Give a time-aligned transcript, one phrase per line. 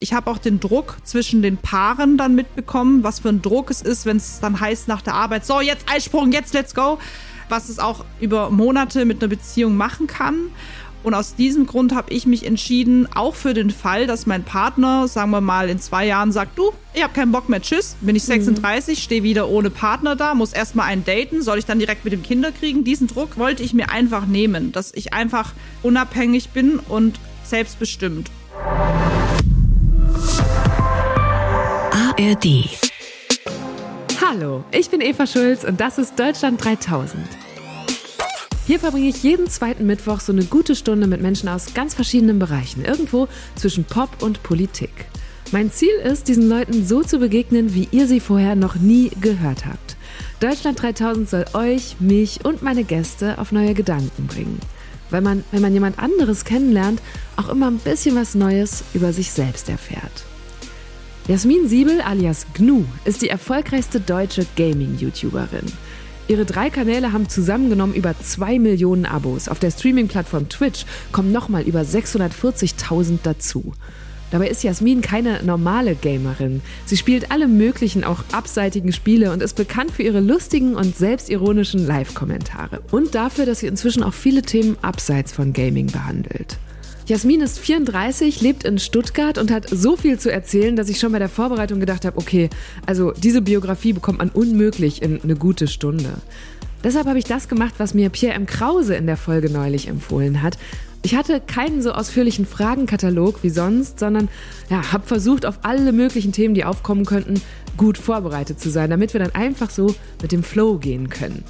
[0.00, 3.82] Ich habe auch den Druck zwischen den Paaren dann mitbekommen, was für ein Druck es
[3.82, 6.98] ist, wenn es dann heißt nach der Arbeit, so jetzt Eisprung, jetzt let's go,
[7.48, 10.52] was es auch über Monate mit einer Beziehung machen kann.
[11.02, 15.08] Und aus diesem Grund habe ich mich entschieden, auch für den Fall, dass mein Partner,
[15.08, 18.14] sagen wir mal, in zwei Jahren sagt, du, ich habe keinen Bock mehr, tschüss, bin
[18.14, 19.02] ich 36, mhm.
[19.02, 22.22] stehe wieder ohne Partner da, muss erstmal einen daten, soll ich dann direkt mit dem
[22.22, 22.84] Kinder kriegen?
[22.84, 28.30] Diesen Druck wollte ich mir einfach nehmen, dass ich einfach unabhängig bin und selbstbestimmt.
[31.90, 32.68] ARD
[34.20, 37.24] Hallo, ich bin Eva Schulz und das ist Deutschland 3000.
[38.66, 42.38] Hier verbringe ich jeden zweiten Mittwoch so eine gute Stunde mit Menschen aus ganz verschiedenen
[42.38, 45.06] Bereichen, irgendwo zwischen Pop und Politik.
[45.52, 49.64] Mein Ziel ist, diesen Leuten so zu begegnen, wie ihr sie vorher noch nie gehört
[49.64, 49.96] habt.
[50.40, 54.60] Deutschland 3000 soll euch, mich und meine Gäste auf neue Gedanken bringen.
[55.10, 57.00] Weil man, wenn man jemand anderes kennenlernt,
[57.36, 60.24] auch immer ein bisschen was Neues über sich selbst erfährt.
[61.28, 65.66] Jasmin Siebel alias Gnu ist die erfolgreichste deutsche Gaming-YouTuberin.
[66.28, 69.48] Ihre drei Kanäle haben zusammengenommen über zwei Millionen Abos.
[69.48, 73.72] Auf der Streaming-Plattform Twitch kommen nochmal über 640.000 dazu.
[74.30, 76.60] Dabei ist Jasmin keine normale Gamerin.
[76.84, 81.86] Sie spielt alle möglichen, auch abseitigen Spiele und ist bekannt für ihre lustigen und selbstironischen
[81.86, 82.80] Live-Kommentare.
[82.90, 86.58] Und dafür, dass sie inzwischen auch viele Themen abseits von Gaming behandelt.
[87.06, 91.10] Jasmin ist 34, lebt in Stuttgart und hat so viel zu erzählen, dass ich schon
[91.10, 92.50] bei der Vorbereitung gedacht habe, okay,
[92.84, 96.10] also diese Biografie bekommt man unmöglich in eine gute Stunde.
[96.84, 98.44] Deshalb habe ich das gemacht, was mir Pierre M.
[98.44, 100.58] Krause in der Folge neulich empfohlen hat.
[101.02, 104.28] Ich hatte keinen so ausführlichen Fragenkatalog wie sonst, sondern
[104.68, 107.40] ja, habe versucht, auf alle möglichen Themen, die aufkommen könnten,
[107.76, 111.44] gut vorbereitet zu sein, damit wir dann einfach so mit dem Flow gehen können.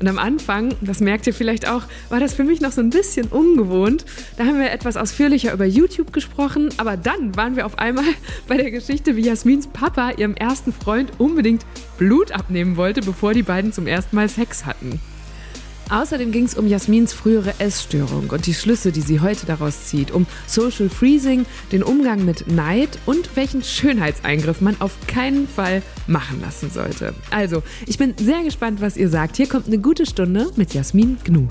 [0.00, 2.90] Und am Anfang, das merkt ihr vielleicht auch, war das für mich noch so ein
[2.90, 4.04] bisschen ungewohnt.
[4.36, 8.04] Da haben wir etwas ausführlicher über YouTube gesprochen, aber dann waren wir auf einmal
[8.48, 11.64] bei der Geschichte, wie Jasmins Papa ihrem ersten Freund unbedingt
[11.98, 15.00] Blut abnehmen wollte, bevor die beiden zum ersten Mal Sex hatten.
[15.88, 20.10] Außerdem ging es um Jasmins frühere Essstörung und die Schlüsse, die sie heute daraus zieht,
[20.10, 26.40] um Social Freezing, den Umgang mit Neid und welchen Schönheitseingriff man auf keinen Fall machen
[26.40, 27.14] lassen sollte.
[27.30, 29.36] Also, ich bin sehr gespannt, was ihr sagt.
[29.36, 31.46] Hier kommt eine gute Stunde mit Jasmin Gnu.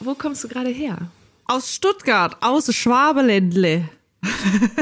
[0.00, 0.96] Wo kommst du gerade her?
[1.44, 3.88] Aus Stuttgart, aus Schwabeländle.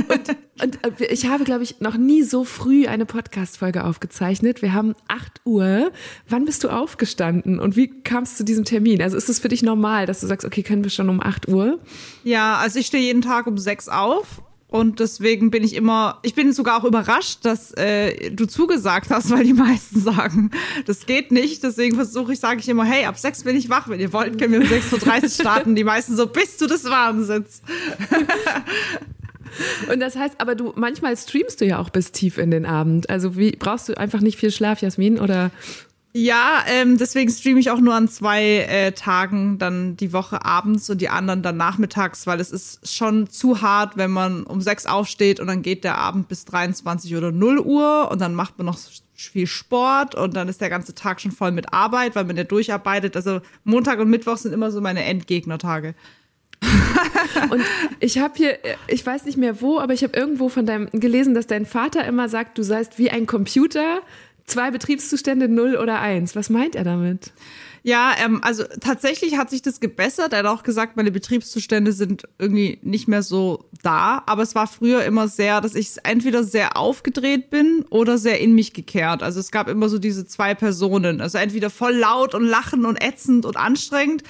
[0.09, 4.61] Und, und, äh, ich habe, glaube ich, noch nie so früh eine Podcast-Folge aufgezeichnet.
[4.61, 5.93] Wir haben 8 Uhr.
[6.29, 9.01] Wann bist du aufgestanden und wie kam es zu diesem Termin?
[9.01, 11.49] Also ist es für dich normal, dass du sagst, okay, können wir schon um 8
[11.49, 11.79] Uhr?
[12.23, 16.35] Ja, also ich stehe jeden Tag um 6 auf und deswegen bin ich immer, ich
[16.35, 20.53] bin sogar auch überrascht, dass äh, du zugesagt hast, weil die meisten sagen,
[20.87, 21.65] das geht nicht.
[21.65, 23.89] Deswegen versuche ich, sage ich immer, hey, ab sechs bin ich wach.
[23.89, 25.75] Wenn ihr wollt, können wir um 6.30 Uhr starten.
[25.75, 27.63] Die meisten so, bist du des Wahnsinns?
[29.91, 33.11] Und das heißt, aber du, manchmal streamst du ja auch bis tief in den Abend.
[33.11, 35.51] Also wie, brauchst du einfach nicht viel Schlaf, Jasmin, oder?
[36.13, 40.91] Ja, ähm, deswegen streame ich auch nur an zwei äh, Tagen dann die Woche abends
[40.91, 44.87] und die anderen dann nachmittags, weil es ist schon zu hart, wenn man um sechs
[44.87, 48.67] aufsteht und dann geht der Abend bis 23 oder 0 Uhr und dann macht man
[48.67, 48.79] noch
[49.15, 52.45] viel Sport und dann ist der ganze Tag schon voll mit Arbeit, weil man ja
[52.45, 53.15] durcharbeitet.
[53.15, 55.95] Also Montag und Mittwoch sind immer so meine Endgegnertage.
[57.51, 57.63] Und
[58.01, 61.35] ich habe hier, ich weiß nicht mehr wo, aber ich habe irgendwo von deinem gelesen,
[61.35, 64.01] dass dein Vater immer sagt, du seist wie ein Computer,
[64.47, 66.37] zwei Betriebszustände, null oder eins.
[66.37, 67.33] Was meint er damit?
[67.83, 70.33] Ja, ähm, also tatsächlich hat sich das gebessert.
[70.33, 74.23] Er hat auch gesagt, meine Betriebszustände sind irgendwie nicht mehr so da.
[74.27, 78.55] Aber es war früher immer sehr, dass ich entweder sehr aufgedreht bin oder sehr in
[78.55, 79.23] mich gekehrt.
[79.23, 81.23] Also es gab immer so diese zwei Personen.
[81.23, 84.25] Also entweder voll laut und lachen und ätzend und anstrengend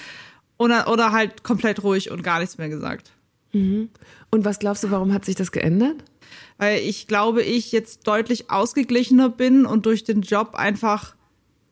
[0.61, 3.11] oder, oder halt komplett ruhig und gar nichts mehr gesagt.
[3.51, 3.89] Mhm.
[4.29, 6.03] Und was glaubst du, warum hat sich das geändert?
[6.59, 11.15] Weil ich glaube, ich jetzt deutlich ausgeglichener bin und durch den Job einfach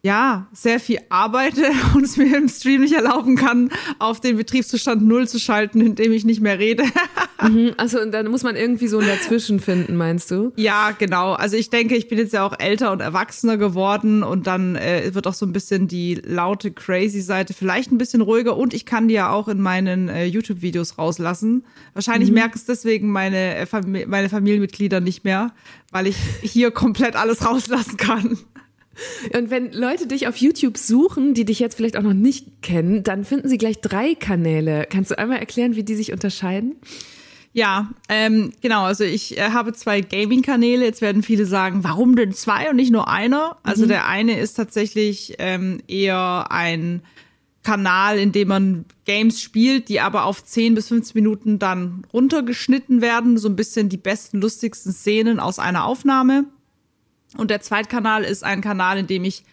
[0.01, 5.01] ja, sehr viel arbeite und es mir im Stream nicht erlauben kann, auf den Betriebszustand
[5.01, 6.83] null zu schalten, indem ich nicht mehr rede.
[7.41, 10.53] mhm, also dann muss man irgendwie so ein Dazwischen finden, meinst du?
[10.55, 11.34] Ja, genau.
[11.34, 15.13] Also ich denke, ich bin jetzt ja auch älter und erwachsener geworden und dann äh,
[15.13, 18.85] wird auch so ein bisschen die laute, crazy Seite vielleicht ein bisschen ruhiger und ich
[18.85, 21.66] kann die ja auch in meinen äh, YouTube-Videos rauslassen.
[21.93, 22.35] Wahrscheinlich mhm.
[22.35, 25.52] merken es deswegen meine, äh, Fam meine Familienmitglieder nicht mehr,
[25.91, 28.37] weil ich hier komplett alles rauslassen kann.
[29.35, 33.03] Und wenn Leute dich auf YouTube suchen, die dich jetzt vielleicht auch noch nicht kennen,
[33.03, 34.85] dann finden sie gleich drei Kanäle.
[34.90, 36.75] Kannst du einmal erklären, wie die sich unterscheiden?
[37.51, 38.84] Ja, ähm, genau.
[38.84, 40.85] Also ich äh, habe zwei Gaming-Kanäle.
[40.85, 43.57] Jetzt werden viele sagen, warum denn zwei und nicht nur einer?
[43.63, 43.90] Also mhm.
[43.90, 47.02] der eine ist tatsächlich ähm, eher ein
[47.63, 53.02] Kanal, in dem man Games spielt, die aber auf 10 bis 15 Minuten dann runtergeschnitten
[53.02, 53.37] werden.
[53.37, 56.45] So ein bisschen die besten, lustigsten Szenen aus einer Aufnahme.
[57.37, 59.43] Und der Zweitkanal ist ein Kanal, in dem ich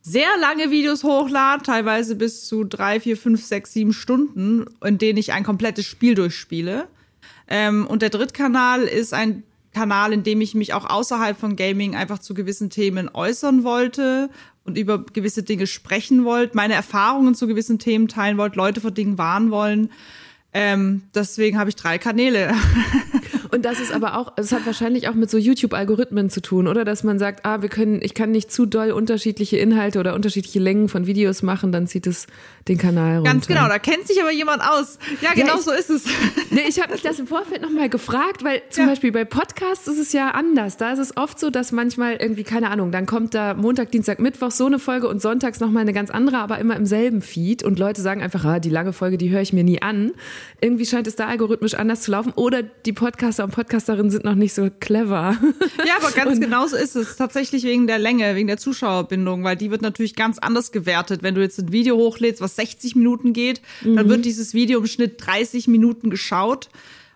[0.00, 5.18] sehr lange Videos hochlade, teilweise bis zu drei, vier, fünf, sechs, sieben Stunden, in denen
[5.18, 6.88] ich ein komplettes Spiel durchspiele.
[7.48, 9.42] Ähm, und der Drittkanal ist ein
[9.74, 14.30] Kanal, in dem ich mich auch außerhalb von Gaming einfach zu gewissen Themen äußern wollte
[14.64, 18.90] und über gewisse Dinge sprechen wollte, meine Erfahrungen zu gewissen Themen teilen wollte, Leute vor
[18.90, 19.90] Dingen warnen wollen.
[20.52, 22.54] Ähm, deswegen habe ich drei Kanäle.
[23.50, 26.84] Und das ist aber auch, es hat wahrscheinlich auch mit so YouTube-Algorithmen zu tun, oder?
[26.84, 30.58] Dass man sagt, ah, wir können, ich kann nicht zu doll unterschiedliche Inhalte oder unterschiedliche
[30.58, 32.26] Längen von Videos machen, dann zieht es
[32.68, 33.30] den Kanal runter.
[33.30, 34.98] Ganz genau, da kennt sich aber jemand aus.
[35.20, 36.04] Ja, genau ja, ich, so ist es.
[36.50, 38.90] Nee, ich habe mich das im Vorfeld nochmal gefragt, weil zum ja.
[38.90, 40.76] Beispiel bei Podcasts ist es ja anders.
[40.76, 44.18] Da ist es oft so, dass manchmal irgendwie, keine Ahnung, dann kommt da Montag, Dienstag,
[44.18, 47.62] Mittwoch so eine Folge und sonntags nochmal eine ganz andere, aber immer im selben Feed
[47.62, 50.12] und Leute sagen einfach, ah, die lange Folge, die höre ich mir nie an.
[50.60, 52.92] Irgendwie scheint es da algorithmisch anders zu laufen oder die
[53.38, 55.36] Podcaster und Podcasterinnen sind noch nicht so clever.
[55.86, 57.16] Ja, aber ganz und, genau so ist es.
[57.16, 61.22] Tatsächlich wegen der Länge, wegen der Zuschauerbindung, weil die wird natürlich ganz anders gewertet.
[61.22, 63.96] Wenn du jetzt ein Video hochlädst, was 60 Minuten geht, mhm.
[63.96, 66.68] dann wird dieses Video im Schnitt 30 Minuten geschaut.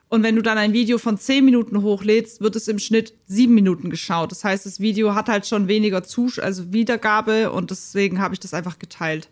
[0.09, 3.53] Und wenn du dann ein Video von 10 Minuten hochlädst, wird es im Schnitt 7
[3.53, 4.31] Minuten geschaut.
[4.31, 8.41] Das heißt, das Video hat halt schon weniger Zusch also Wiedergabe und deswegen habe ich
[8.41, 9.29] das einfach geteilt.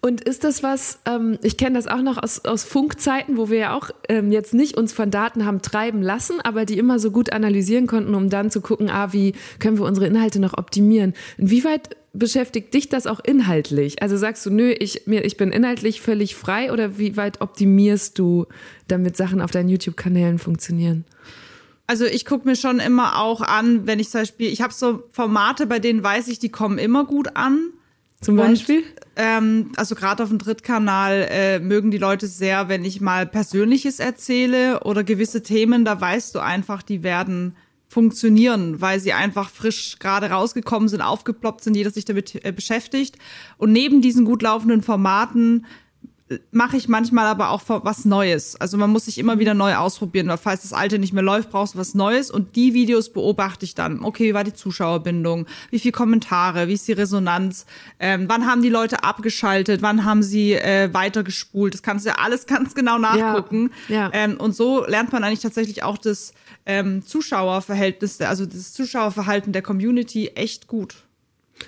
[0.00, 3.58] Und ist das was, ähm, ich kenne das auch noch aus, aus Funkzeiten, wo wir
[3.58, 7.10] ja auch ähm, jetzt nicht uns von Daten haben treiben lassen, aber die immer so
[7.10, 11.14] gut analysieren konnten, um dann zu gucken, ah, wie können wir unsere Inhalte noch optimieren.
[11.38, 14.02] Inwieweit beschäftigt dich das auch inhaltlich?
[14.02, 18.18] Also sagst du, nö, ich, mir, ich bin inhaltlich völlig frei oder wie weit optimierst
[18.18, 18.46] du,
[18.88, 21.04] damit Sachen auf deinen YouTube-Kanälen funktionieren?
[21.86, 25.02] Also ich gucke mir schon immer auch an, wenn ich zum Beispiel, ich habe so
[25.10, 27.70] Formate, bei denen weiß ich, die kommen immer gut an.
[28.22, 28.78] Zum Beispiel?
[28.78, 28.86] Und,
[29.16, 33.98] ähm, also gerade auf dem Drittkanal äh, mögen die Leute sehr, wenn ich mal Persönliches
[33.98, 37.56] erzähle oder gewisse Themen, da weißt du einfach, die werden
[37.88, 43.18] funktionieren, weil sie einfach frisch gerade rausgekommen sind, aufgeploppt sind, jeder sich damit äh, beschäftigt.
[43.58, 45.66] Und neben diesen gut laufenden Formaten
[46.50, 48.56] mache ich manchmal aber auch was Neues.
[48.60, 51.50] Also man muss sich immer wieder neu ausprobieren, weil falls das alte nicht mehr läuft,
[51.50, 54.04] brauchst du was Neues und die Videos beobachte ich dann.
[54.04, 55.46] Okay, wie war die Zuschauerbindung?
[55.70, 56.68] Wie viele Kommentare?
[56.68, 57.66] Wie ist die Resonanz?
[57.98, 59.82] Ähm, wann haben die Leute abgeschaltet?
[59.82, 61.74] Wann haben sie äh, weitergespult?
[61.74, 63.70] Das kannst du ja alles ganz genau nachgucken.
[63.88, 64.10] Ja, ja.
[64.12, 66.32] Ähm, und so lernt man eigentlich tatsächlich auch das
[66.66, 70.96] ähm, Zuschauerverhältnis, also das Zuschauerverhalten der Community echt gut.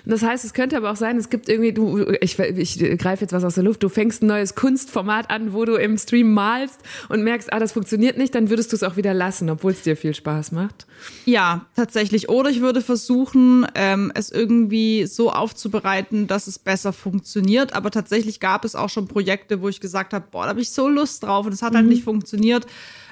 [0.05, 3.33] Das heißt, es könnte aber auch sein, es gibt irgendwie, du, ich, ich greife jetzt
[3.33, 6.79] was aus der Luft, du fängst ein neues Kunstformat an, wo du im Stream malst
[7.09, 9.81] und merkst, ah, das funktioniert nicht, dann würdest du es auch wieder lassen, obwohl es
[9.81, 10.85] dir viel Spaß macht.
[11.25, 12.29] Ja, tatsächlich.
[12.29, 17.73] Oder ich würde versuchen, ähm, es irgendwie so aufzubereiten, dass es besser funktioniert.
[17.73, 20.71] Aber tatsächlich gab es auch schon Projekte, wo ich gesagt habe, boah, da habe ich
[20.71, 21.89] so Lust drauf und es hat halt mhm.
[21.89, 22.65] halt nicht funktioniert.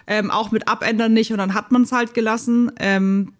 [0.05, 2.71] Ähm, auch mit Abändern nicht und dann hat man es halt gelassen.
[2.77, 3.33] Ähm,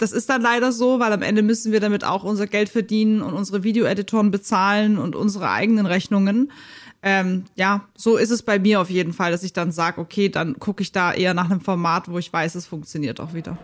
[0.00, 3.20] das ist dann leider so, weil am Ende müssen wir damit auch unser Geld verdienen
[3.20, 6.50] und unsere Videoeditoren bezahlen und unsere eigenen Rechnungen.
[7.02, 10.28] Ähm, ja, so ist es bei mir auf jeden Fall, dass ich dann sage, okay,
[10.28, 13.58] dann gucke ich da eher nach einem Format, wo ich weiß, es funktioniert auch wieder.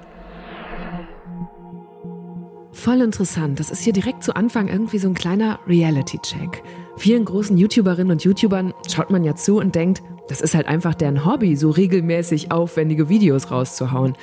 [2.73, 3.59] Voll interessant.
[3.59, 6.63] Das ist hier direkt zu Anfang irgendwie so ein kleiner Reality-Check.
[6.99, 10.95] Vielen großen YouTuberinnen und YouTubern schaut man ja zu und denkt, das ist halt einfach
[10.95, 14.15] deren Hobby, so regelmäßig aufwendige Videos rauszuhauen.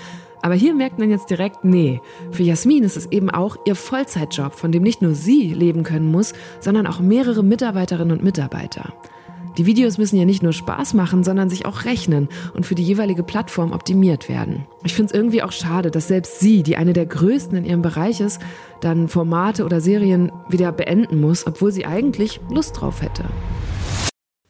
[0.44, 4.54] Aber hier merkt man jetzt direkt, nee, für Jasmin ist es eben auch ihr Vollzeitjob,
[4.56, 8.94] von dem nicht nur sie leben können muss, sondern auch mehrere Mitarbeiterinnen und Mitarbeiter.
[9.57, 12.83] Die Videos müssen ja nicht nur Spaß machen, sondern sich auch rechnen und für die
[12.83, 14.66] jeweilige Plattform optimiert werden.
[14.83, 17.81] Ich finde es irgendwie auch schade, dass selbst sie, die eine der größten in ihrem
[17.81, 18.42] Bereich ist,
[18.81, 23.23] dann Formate oder Serien wieder beenden muss, obwohl sie eigentlich Lust drauf hätte.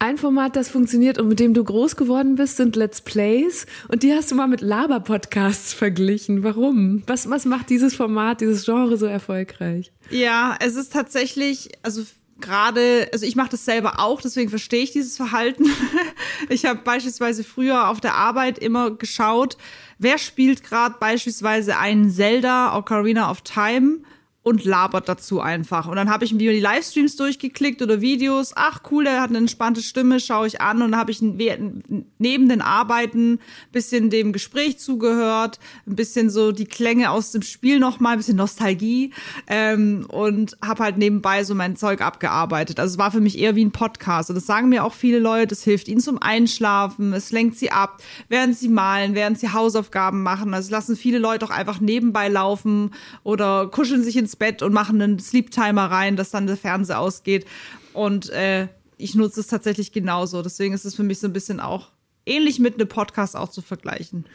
[0.04, 3.66] Ein Format, das funktioniert und mit dem du groß geworden bist, sind Let's Plays.
[3.88, 6.44] Und die hast du mal mit Laber-Podcasts verglichen.
[6.44, 7.04] Warum?
[7.08, 9.94] Was, was macht dieses Format, dieses Genre so erfolgreich?
[10.10, 12.04] Ja, es ist tatsächlich, also
[12.42, 15.68] gerade, also ich mache das selber auch, deswegen verstehe ich dieses Verhalten.
[16.50, 19.56] ich habe beispielsweise früher auf der Arbeit immer geschaut,
[20.00, 24.00] wer spielt gerade beispielsweise einen Zelda Ocarina of Time
[24.44, 25.88] und labert dazu einfach.
[25.88, 28.52] Und dann habe ich mir die Livestreams durchgeklickt oder Videos.
[28.56, 30.82] Ach cool, der hat eine entspannte Stimme, schaue ich an.
[30.82, 33.40] Und dann habe ich neben den Arbeiten
[33.72, 38.36] bisschen dem Gespräch zugehört, ein bisschen so die Klänge aus dem Spiel nochmal, ein bisschen
[38.36, 39.14] Nostalgie
[39.48, 42.82] ähm, und habe halt nebenbei so mein Zeug abgearbeitet.
[42.82, 44.30] Also es war für mich eher wie ein Podcast.
[44.30, 47.72] Und das sagen mir auch viele Leute, es hilft ihnen zum Einschlafen, es lenkt sie
[47.72, 50.54] ab, während sie malen, während sie Hausaufgaben machen.
[50.54, 52.92] Also lassen viele Leute auch einfach nebenbei laufen
[53.24, 56.58] oder kuscheln sich ins ins Bett und machen einen Sleep Timer rein, dass dann der
[56.58, 57.46] Fernseher ausgeht.
[57.94, 60.42] Und äh, ich nutze es tatsächlich genauso.
[60.42, 61.92] Deswegen ist es für mich so ein bisschen auch
[62.26, 64.26] ähnlich mit einem Podcast auch zu vergleichen.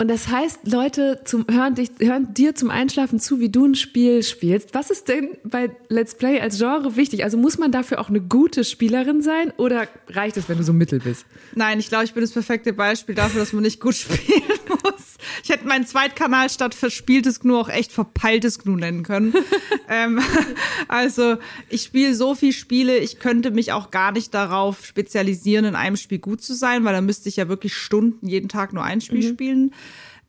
[0.00, 3.74] Und das heißt, Leute zum, hören, dich, hören dir zum Einschlafen zu, wie du ein
[3.74, 4.72] Spiel spielst.
[4.72, 7.24] Was ist denn bei Let's Play als Genre wichtig?
[7.24, 10.72] Also muss man dafür auch eine gute Spielerin sein oder reicht es, wenn du so
[10.72, 11.26] mittel bist?
[11.56, 15.16] Nein, ich glaube, ich bin das perfekte Beispiel dafür, dass man nicht gut spielen muss.
[15.42, 19.34] Ich hätte meinen Zweitkanal statt verspieltes Gnu auch echt verpeiltes Gnu nennen können.
[19.88, 20.20] ähm,
[20.86, 21.38] also
[21.68, 25.96] ich spiele so viel Spiele, ich könnte mich auch gar nicht darauf spezialisieren, in einem
[25.96, 29.00] Spiel gut zu sein, weil dann müsste ich ja wirklich Stunden jeden Tag nur ein
[29.00, 29.32] Spiel mhm.
[29.32, 29.74] spielen.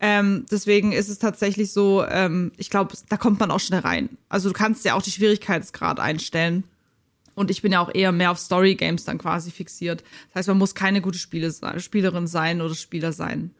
[0.01, 4.17] Ähm, deswegen ist es tatsächlich so, ähm, ich glaube, da kommt man auch schnell rein.
[4.29, 6.63] Also du kannst ja auch die Schwierigkeitsgrad einstellen.
[7.35, 10.03] Und ich bin ja auch eher mehr auf Story Games dann quasi fixiert.
[10.27, 13.51] Das heißt, man muss keine gute Spiele, Spielerin sein oder Spieler sein.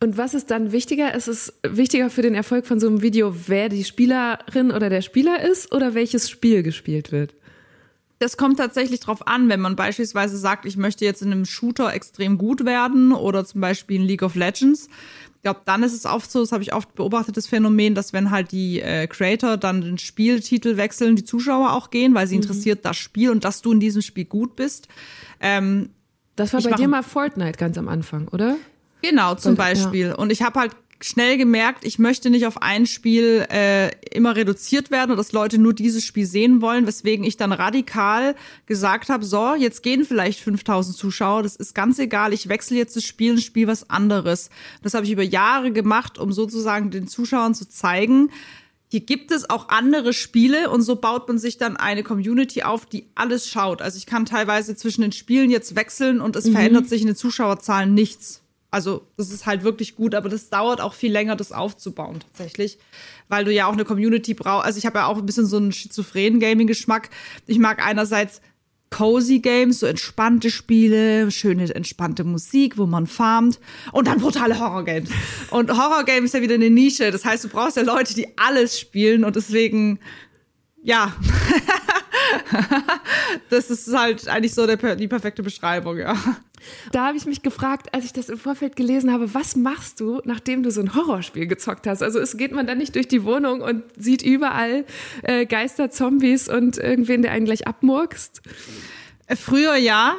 [0.00, 1.14] Und was ist dann wichtiger?
[1.14, 5.02] Ist es wichtiger für den Erfolg von so einem Video, wer die Spielerin oder der
[5.02, 7.34] Spieler ist oder welches Spiel gespielt wird?
[8.20, 11.92] Das kommt tatsächlich drauf an, wenn man beispielsweise sagt, ich möchte jetzt in einem Shooter
[11.94, 14.88] extrem gut werden oder zum Beispiel in League of Legends,
[15.38, 18.12] ich glaube, dann ist es oft so, das habe ich oft beobachtet, das Phänomen, dass
[18.12, 22.34] wenn halt die äh, Creator dann den Spieltitel wechseln, die Zuschauer auch gehen, weil sie
[22.34, 22.42] mhm.
[22.42, 24.88] interessiert das Spiel und dass du in diesem Spiel gut bist.
[25.40, 25.90] Ähm,
[26.34, 28.56] das war bei dir mal Fortnite ganz am Anfang, oder?
[29.00, 30.08] Genau, zum Beispiel.
[30.08, 30.14] Ja.
[30.16, 34.90] Und ich habe halt schnell gemerkt, ich möchte nicht auf ein Spiel äh, immer reduziert
[34.90, 38.34] werden und dass Leute nur dieses Spiel sehen wollen, weswegen ich dann radikal
[38.66, 42.96] gesagt habe, so, jetzt gehen vielleicht 5000 Zuschauer, das ist ganz egal, ich wechsle jetzt
[42.96, 44.50] das Spiel und spiele was anderes.
[44.82, 48.30] Das habe ich über Jahre gemacht, um sozusagen den Zuschauern zu zeigen,
[48.90, 52.86] hier gibt es auch andere Spiele und so baut man sich dann eine Community auf,
[52.86, 53.82] die alles schaut.
[53.82, 56.52] Also ich kann teilweise zwischen den Spielen jetzt wechseln und es mhm.
[56.52, 58.42] verändert sich in den Zuschauerzahlen nichts.
[58.70, 62.78] Also das ist halt wirklich gut, aber das dauert auch viel länger, das aufzubauen tatsächlich,
[63.28, 64.66] weil du ja auch eine Community brauchst.
[64.66, 67.08] Also ich habe ja auch ein bisschen so einen schizophrenen Gaming-Geschmack.
[67.46, 68.42] Ich mag einerseits
[68.90, 73.58] cozy Games, so entspannte Spiele, schöne entspannte Musik, wo man farmt
[73.92, 75.10] und dann brutale Horror Games.
[75.50, 77.10] Und Horror Games ist ja wieder eine Nische.
[77.10, 79.98] Das heißt, du brauchst ja Leute, die alles spielen und deswegen
[80.82, 81.12] ja.
[83.50, 86.16] das ist halt eigentlich so der, die perfekte Beschreibung, ja.
[86.92, 90.20] Da habe ich mich gefragt, als ich das im Vorfeld gelesen habe, was machst du,
[90.24, 92.02] nachdem du so ein Horrorspiel gezockt hast?
[92.02, 94.84] Also es geht man dann nicht durch die Wohnung und sieht überall
[95.22, 98.42] äh, Geister, Zombies und irgendwen, der einen gleich abmurkst?
[99.26, 100.16] Äh, früher ja,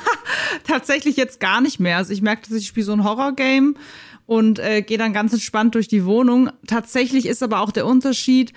[0.66, 1.96] tatsächlich jetzt gar nicht mehr.
[1.96, 3.74] Also ich merke, dass ich spiele so ein Horrorgame
[4.26, 6.50] und äh, gehe dann ganz entspannt durch die Wohnung.
[6.66, 8.52] Tatsächlich ist aber auch der Unterschied,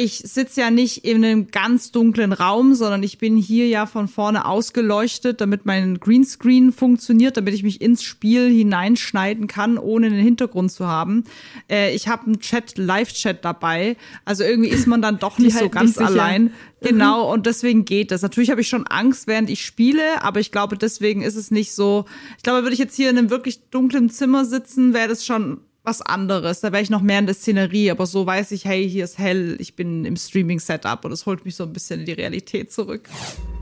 [0.00, 4.08] ich sitze ja nicht in einem ganz dunklen Raum, sondern ich bin hier ja von
[4.08, 10.24] vorne ausgeleuchtet, damit mein Greenscreen funktioniert, damit ich mich ins Spiel hineinschneiden kann, ohne einen
[10.24, 11.24] Hintergrund zu haben.
[11.68, 13.98] Äh, ich habe einen Chat, Live-Chat dabei.
[14.24, 16.44] Also irgendwie ist man dann doch nicht so ganz nicht allein.
[16.44, 16.52] Mhm.
[16.80, 18.22] Genau, und deswegen geht das.
[18.22, 21.74] Natürlich habe ich schon Angst, während ich spiele, aber ich glaube, deswegen ist es nicht
[21.74, 22.06] so.
[22.38, 25.60] Ich glaube, würde ich jetzt hier in einem wirklich dunklen Zimmer sitzen, wäre das schon
[25.82, 26.60] was anderes.
[26.60, 29.18] Da wäre ich noch mehr in der Szenerie, aber so weiß ich, hey, hier ist
[29.18, 32.72] hell, ich bin im Streaming-Setup und es holt mich so ein bisschen in die Realität
[32.72, 33.08] zurück.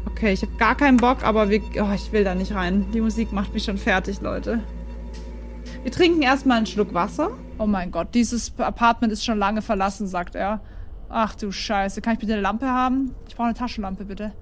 [0.06, 2.87] Okay, ich habe gar keinen Bock, aber wir, oh, ich will da nicht rein.
[2.92, 4.62] Die Musik macht mich schon fertig, Leute.
[5.82, 7.30] Wir trinken erstmal einen Schluck Wasser.
[7.58, 10.60] Oh mein Gott, dieses Apartment ist schon lange verlassen, sagt er.
[11.08, 13.14] Ach du Scheiße, kann ich bitte eine Lampe haben?
[13.28, 14.32] Ich brauche eine Taschenlampe, bitte.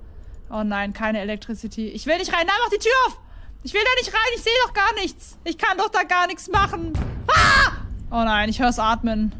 [0.51, 1.89] Oh nein, keine Electricity.
[1.89, 2.47] Ich will nicht rein.
[2.47, 3.26] Nein, mach die Tür auf!
[3.67, 5.37] Ich will da nicht rein, ich sehe doch gar nichts.
[5.43, 6.93] Ich kann doch da gar nichts machen.
[7.27, 7.73] Ah!
[8.13, 9.33] Oh nein, ich höre es atmen.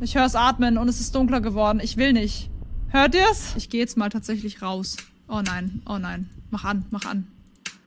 [0.00, 1.80] Ich höre es atmen und es ist dunkler geworden.
[1.82, 2.48] Ich will nicht.
[2.90, 3.56] Hört ihr's?
[3.56, 4.98] Ich gehe jetzt mal tatsächlich raus.
[5.26, 6.30] Oh nein, oh nein.
[6.50, 7.26] Mach an, mach an.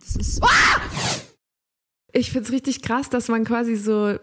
[0.01, 0.43] Das ist...
[0.43, 0.81] Ah!
[2.11, 4.19] Ich find's richtig krass, dass man quasi so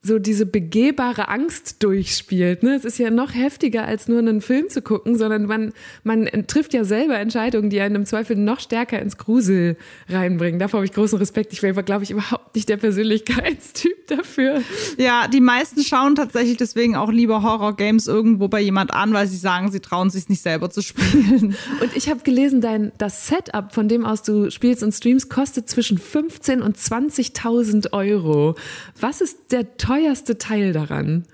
[0.00, 2.62] so diese begehbare Angst durchspielt.
[2.62, 2.74] Ne?
[2.74, 5.72] Es ist ja noch heftiger, als nur einen Film zu gucken, sondern man,
[6.04, 9.76] man trifft ja selber Entscheidungen, die einen im Zweifel noch stärker ins Grusel
[10.08, 10.60] reinbringen.
[10.60, 11.52] Davor habe ich großen Respekt.
[11.52, 14.62] Ich wäre, glaube ich, überhaupt nicht der Persönlichkeitstyp dafür.
[14.98, 19.36] Ja, die meisten schauen tatsächlich deswegen auch lieber Horror-Games irgendwo bei jemand an, weil sie
[19.36, 21.56] sagen, sie trauen sich nicht selber zu spielen.
[21.80, 25.68] Und ich habe gelesen, dein, das Setup, von dem aus du spielst und streamst, kostet
[25.68, 28.54] zwischen 15 und 20.000 Euro.
[29.00, 31.24] Was ist der teuerste Teil daran?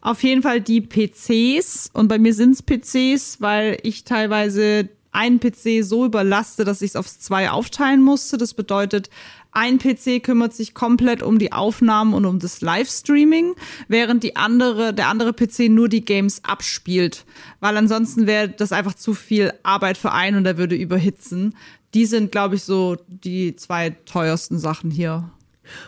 [0.00, 1.90] Auf jeden Fall die PCs.
[1.92, 6.90] Und bei mir sind es PCs, weil ich teilweise einen PC so überlaste, dass ich
[6.90, 8.38] es aufs zwei aufteilen musste.
[8.38, 9.10] Das bedeutet,
[9.50, 13.54] ein PC kümmert sich komplett um die Aufnahmen und um das Livestreaming,
[13.88, 17.24] während die andere, der andere PC nur die Games abspielt.
[17.58, 21.56] Weil ansonsten wäre das einfach zu viel Arbeit für einen und er würde überhitzen.
[21.92, 25.28] Die sind, glaube ich, so die zwei teuersten Sachen hier.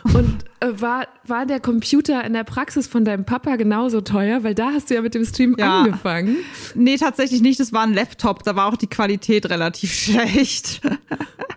[0.03, 4.43] Und äh, war, war der Computer in der Praxis von deinem Papa genauso teuer?
[4.43, 5.81] Weil da hast du ja mit dem Stream ja.
[5.81, 6.37] angefangen.
[6.75, 7.59] Nee, tatsächlich nicht.
[7.59, 8.43] Das war ein Laptop.
[8.43, 10.81] Da war auch die Qualität relativ schlecht.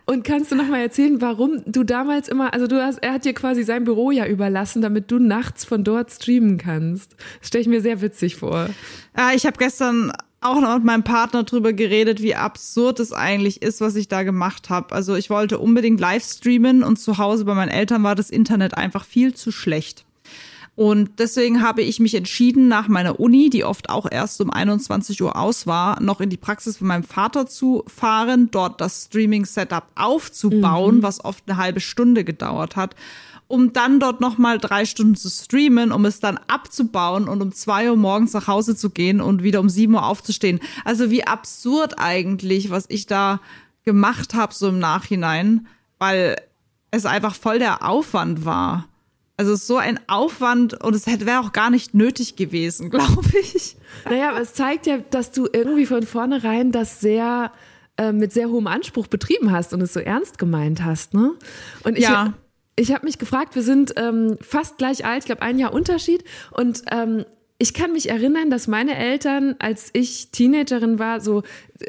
[0.07, 3.25] Und kannst du noch mal erzählen, warum du damals immer, also du hast, er hat
[3.25, 7.17] dir quasi sein Büro ja überlassen, damit du nachts von dort streamen kannst.
[7.41, 8.69] Das stelle ich mir sehr witzig vor.
[9.17, 13.63] Ja, ich habe gestern auch noch mit meinem Partner drüber geredet, wie absurd es eigentlich
[13.63, 14.95] ist, was ich da gemacht habe.
[14.95, 18.77] Also ich wollte unbedingt live streamen und zu Hause bei meinen Eltern war das Internet
[18.77, 20.05] einfach viel zu schlecht.
[20.77, 25.23] Und deswegen habe ich mich entschieden, nach meiner Uni, die oft auch erst um 21
[25.23, 29.85] Uhr aus war, noch in die Praxis von meinem Vater zu fahren, dort das Streaming-Setup
[29.95, 31.03] aufzubauen, mhm.
[31.03, 32.95] was oft eine halbe Stunde gedauert hat
[33.49, 37.91] um dann dort nochmal drei Stunden zu streamen, um es dann abzubauen und um zwei
[37.91, 40.61] Uhr morgens nach Hause zu gehen und wieder um sieben Uhr aufzustehen.
[40.85, 43.41] Also wie absurd eigentlich, was ich da
[43.85, 46.37] gemacht habe, so im Nachhinein, weil
[46.91, 48.89] es einfach voll der Aufwand war.
[49.37, 53.77] Also so ein Aufwand und es wäre auch gar nicht nötig gewesen, glaube ich.
[54.07, 57.53] Naja, aber es zeigt ja, dass du irgendwie von vornherein das sehr
[57.97, 61.35] äh, mit sehr hohem Anspruch betrieben hast und es so ernst gemeint hast, ne?
[61.85, 62.35] Und ich, ja
[62.77, 66.25] ich habe mich gefragt, wir sind ähm, fast gleich alt, ich glaube ein Jahr Unterschied.
[66.53, 67.25] Und ähm,
[67.59, 71.43] ich kann mich erinnern, dass meine Eltern, als ich Teenagerin war, so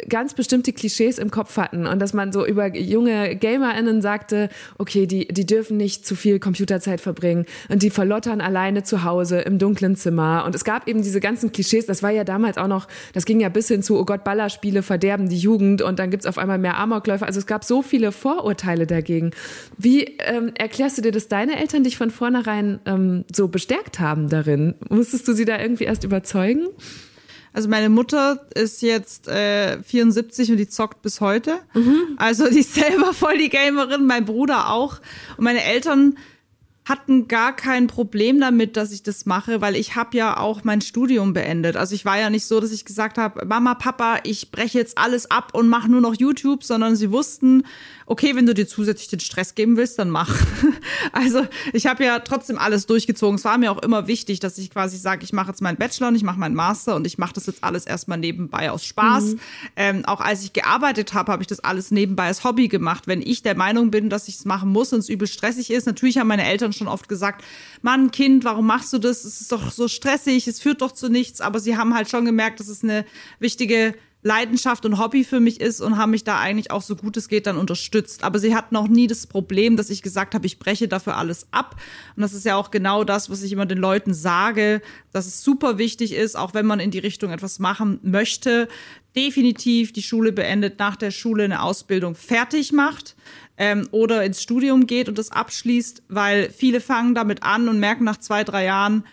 [0.09, 5.07] ganz bestimmte Klischees im Kopf hatten und dass man so über junge GamerInnen sagte, okay,
[5.07, 9.59] die, die dürfen nicht zu viel Computerzeit verbringen und die verlottern alleine zu Hause im
[9.59, 10.43] dunklen Zimmer.
[10.45, 13.39] Und es gab eben diese ganzen Klischees, das war ja damals auch noch, das ging
[13.39, 16.57] ja bis hin zu, oh Gott, Ballerspiele verderben die Jugend und dann gibt's auf einmal
[16.57, 17.25] mehr Amokläufe.
[17.25, 19.31] Also es gab so viele Vorurteile dagegen.
[19.77, 24.29] Wie ähm, erklärst du dir, dass deine Eltern dich von vornherein ähm, so bestärkt haben
[24.29, 24.75] darin?
[24.89, 26.67] Musstest du sie da irgendwie erst überzeugen?
[27.57, 31.57] Also meine Mutter ist jetzt äh, 74 und die zockt bis heute.
[31.73, 32.15] Mhm.
[32.17, 34.99] Also die ist selber voll die Gamerin, mein Bruder auch.
[35.37, 36.19] Und meine Eltern
[36.87, 40.79] hatten gar kein Problem damit, dass ich das mache, weil ich habe ja auch mein
[40.79, 41.75] Studium beendet.
[41.75, 44.97] Also ich war ja nicht so, dass ich gesagt habe, Mama, Papa, ich breche jetzt
[44.97, 47.63] alles ab und mache nur noch YouTube, sondern sie wussten,
[48.05, 50.33] okay, wenn du dir zusätzlich den Stress geben willst, dann mach.
[51.13, 53.37] Also ich habe ja trotzdem alles durchgezogen.
[53.37, 56.09] Es war mir auch immer wichtig, dass ich quasi sage, ich mache jetzt meinen Bachelor
[56.09, 59.23] und ich mache meinen Master und ich mache das jetzt alles erstmal nebenbei aus Spaß.
[59.23, 59.39] Mhm.
[59.75, 63.07] Ähm, auch als ich gearbeitet habe, habe ich das alles nebenbei als Hobby gemacht.
[63.07, 65.85] Wenn ich der Meinung bin, dass ich es machen muss und es übel stressig ist,
[65.85, 67.43] natürlich haben meine Eltern schon oft gesagt,
[67.81, 69.25] Mann, Kind, warum machst du das?
[69.25, 71.41] Es ist doch so stressig, es führt doch zu nichts.
[71.41, 73.05] Aber sie haben halt schon gemerkt, dass es eine
[73.39, 77.17] wichtige Leidenschaft und Hobby für mich ist und haben mich da eigentlich auch so gut
[77.17, 78.23] es geht dann unterstützt.
[78.23, 81.47] Aber sie hatten auch nie das Problem, dass ich gesagt habe, ich breche dafür alles
[81.51, 81.75] ab.
[82.15, 85.43] Und das ist ja auch genau das, was ich immer den Leuten sage, dass es
[85.43, 88.67] super wichtig ist, auch wenn man in die Richtung etwas machen möchte,
[89.15, 93.15] definitiv die Schule beendet, nach der Schule eine Ausbildung fertig macht.
[93.57, 98.03] Ähm, oder ins Studium geht und das abschließt, weil viele fangen damit an und merken
[98.03, 99.03] nach zwei, drei Jahren,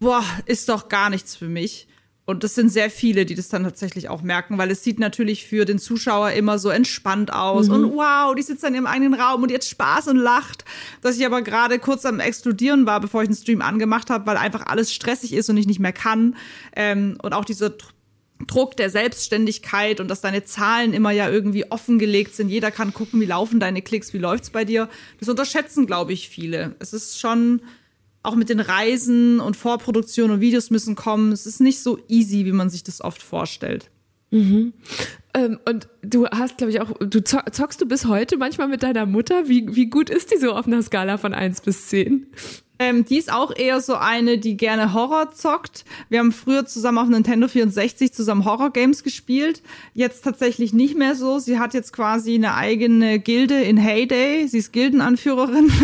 [0.00, 1.88] boah, ist doch gar nichts für mich.
[2.24, 5.44] Und das sind sehr viele, die das dann tatsächlich auch merken, weil es sieht natürlich
[5.44, 7.74] für den Zuschauer immer so entspannt aus mhm.
[7.74, 10.64] und wow, die sitzt dann im eigenen Raum und jetzt Spaß und lacht.
[11.00, 14.36] Dass ich aber gerade kurz am Explodieren war, bevor ich den Stream angemacht habe, weil
[14.36, 16.36] einfach alles stressig ist und ich nicht mehr kann.
[16.76, 17.72] Ähm, und auch dieser
[18.46, 22.48] Druck der Selbstständigkeit und dass deine Zahlen immer ja irgendwie offengelegt sind.
[22.48, 24.88] Jeder kann gucken, wie laufen deine Klicks, wie läuft's bei dir.
[25.20, 26.74] Das unterschätzen, glaube ich, viele.
[26.78, 27.62] Es ist schon
[28.22, 31.32] auch mit den Reisen und Vorproduktion und Videos müssen kommen.
[31.32, 33.90] Es ist nicht so easy, wie man sich das oft vorstellt.
[34.30, 34.72] Mhm.
[35.34, 39.06] Ähm, und du hast, glaube ich, auch, du zockst du bis heute manchmal mit deiner
[39.06, 39.48] Mutter.
[39.48, 42.26] Wie, wie gut ist die so auf einer Skala von 1 bis 10?
[42.78, 45.84] Ähm, die ist auch eher so eine, die gerne Horror zockt.
[46.08, 49.62] Wir haben früher zusammen auf Nintendo 64 zusammen Horror-Games gespielt.
[49.94, 51.38] Jetzt tatsächlich nicht mehr so.
[51.38, 54.48] Sie hat jetzt quasi eine eigene Gilde in Heyday.
[54.48, 55.70] Sie ist Gildenanführerin.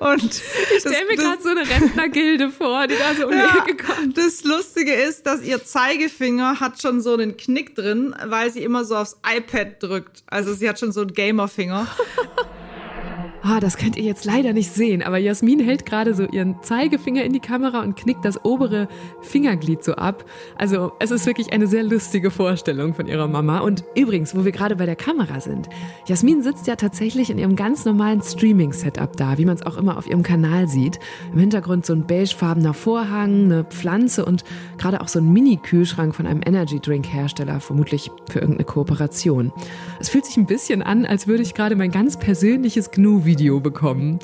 [0.00, 3.58] Und ich stelle mir gerade so eine Rentnergilde vor, die da so um ja, die
[3.70, 4.16] Ecke kommt.
[4.16, 8.84] Das Lustige ist, dass ihr Zeigefinger hat schon so einen Knick drin, weil sie immer
[8.84, 10.22] so aufs iPad drückt.
[10.26, 11.86] Also sie hat schon so einen Gamerfinger.
[13.42, 17.22] Ah, das könnt ihr jetzt leider nicht sehen, aber Jasmin hält gerade so ihren Zeigefinger
[17.22, 18.88] in die Kamera und knickt das obere
[19.22, 20.24] Fingerglied so ab.
[20.56, 23.60] Also es ist wirklich eine sehr lustige Vorstellung von ihrer Mama.
[23.60, 25.68] Und übrigens, wo wir gerade bei der Kamera sind,
[26.06, 29.98] Jasmin sitzt ja tatsächlich in ihrem ganz normalen Streaming-Setup da, wie man es auch immer
[29.98, 30.98] auf ihrem Kanal sieht.
[31.32, 34.42] Im Hintergrund so ein beigefarbener Vorhang, eine Pflanze und
[34.78, 39.52] gerade auch so ein Mini-Kühlschrank von einem Energy-Drink-Hersteller, vermutlich für irgendeine Kooperation.
[40.00, 43.60] Es fühlt sich ein bisschen an, als würde ich gerade mein ganz persönliches Gnu Video
[43.60, 44.18] bekommen.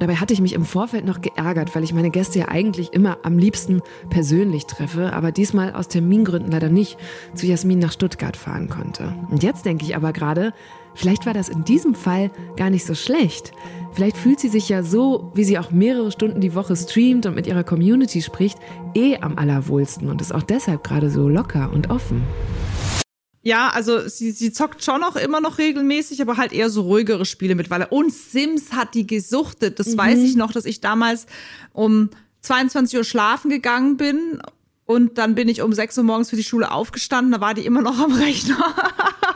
[0.00, 3.18] Dabei hatte ich mich im Vorfeld noch geärgert, weil ich meine Gäste ja eigentlich immer
[3.22, 6.98] am liebsten persönlich treffe, aber diesmal aus Termingründen leider nicht
[7.34, 9.14] zu Jasmin nach Stuttgart fahren konnte.
[9.30, 10.54] Und jetzt denke ich aber gerade,
[10.94, 13.52] vielleicht war das in diesem Fall gar nicht so schlecht.
[13.92, 17.36] Vielleicht fühlt sie sich ja so, wie sie auch mehrere Stunden die Woche streamt und
[17.36, 18.58] mit ihrer Community spricht,
[18.94, 22.22] eh am allerwohlsten und ist auch deshalb gerade so locker und offen.
[23.42, 27.24] Ja, also sie, sie zockt schon auch immer noch regelmäßig, aber halt eher so ruhigere
[27.24, 27.88] Spiele mittlerweile.
[27.88, 29.80] Und Sims hat die gesuchtet.
[29.80, 29.98] Das mhm.
[29.98, 31.26] weiß ich noch, dass ich damals
[31.72, 32.10] um
[32.42, 34.40] 22 Uhr schlafen gegangen bin
[34.84, 37.32] und dann bin ich um 6 Uhr morgens für die Schule aufgestanden.
[37.32, 38.58] Da war die immer noch am Rechner.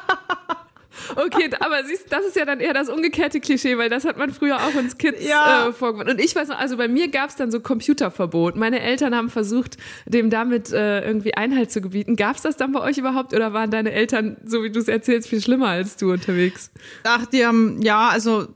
[1.14, 4.32] Okay, aber siehst, das ist ja dann eher das umgekehrte Klischee, weil das hat man
[4.32, 5.68] früher auch uns Kids ja.
[5.68, 6.08] äh, vorgemacht.
[6.08, 8.56] Und ich weiß noch, also bei mir gab es dann so Computerverbot.
[8.56, 12.16] Meine Eltern haben versucht, dem damit äh, irgendwie Einhalt zu gebieten.
[12.16, 14.88] Gab es das dann bei euch überhaupt oder waren deine Eltern, so wie du es
[14.88, 16.70] erzählst, viel schlimmer als du unterwegs?
[17.04, 18.48] Ach, die haben, ja, also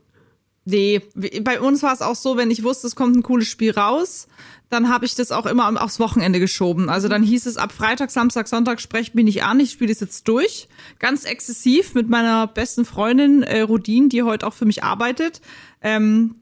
[0.63, 1.01] Nee,
[1.41, 4.27] bei uns war es auch so, wenn ich wusste, es kommt ein cooles Spiel raus,
[4.69, 6.87] dann habe ich das auch immer aufs Wochenende geschoben.
[6.89, 9.99] Also dann hieß es ab Freitag, Samstag, Sonntag sprecht mich nicht an, ich spiele es
[9.99, 10.67] jetzt durch.
[10.99, 15.41] Ganz exzessiv mit meiner besten Freundin äh, Rudin, die heute auch für mich arbeitet.
[15.81, 16.35] Ähm,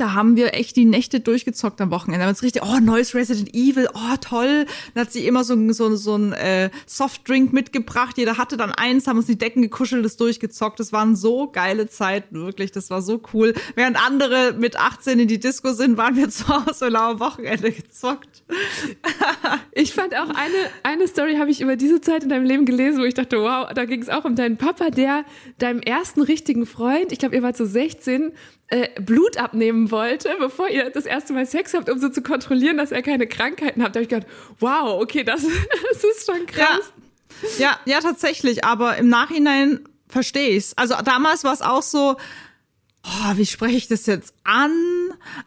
[0.00, 2.24] da haben wir echt die Nächte durchgezockt am Wochenende.
[2.24, 4.64] Da haben wir richtig, oh, neues Resident Evil, oh, toll.
[4.94, 8.16] Dann hat sie immer so, so, so ein äh, Softdrink mitgebracht.
[8.16, 10.80] Jeder hatte dann eins, haben uns die Decken gekuschelt, das durchgezockt.
[10.80, 12.72] Das waren so geile Zeiten, wirklich.
[12.72, 13.52] Das war so cool.
[13.74, 17.70] Während andere mit 18 in die Disco sind, waren wir zu Hause und am Wochenende
[17.70, 18.42] gezockt.
[19.72, 23.00] ich fand auch eine, eine Story habe ich über diese Zeit in deinem Leben gelesen,
[23.00, 25.24] wo ich dachte, wow, da ging es auch um deinen Papa, der
[25.58, 28.32] deinem ersten richtigen Freund, ich glaube, ihr wart so 16,
[28.70, 32.78] äh, Blut abnehmen wollte, bevor ihr das erste Mal Sex habt, um so zu kontrollieren,
[32.78, 33.94] dass er keine Krankheiten hat.
[33.94, 34.28] Da habe ich gedacht,
[34.60, 35.42] wow, okay, das,
[35.92, 36.92] das ist schon krass.
[37.58, 37.70] Ja.
[37.86, 38.64] ja, ja, tatsächlich.
[38.64, 40.74] Aber im Nachhinein verstehe ich's.
[40.76, 42.16] Also damals war es auch so,
[43.04, 44.72] oh, wie spreche ich das jetzt an?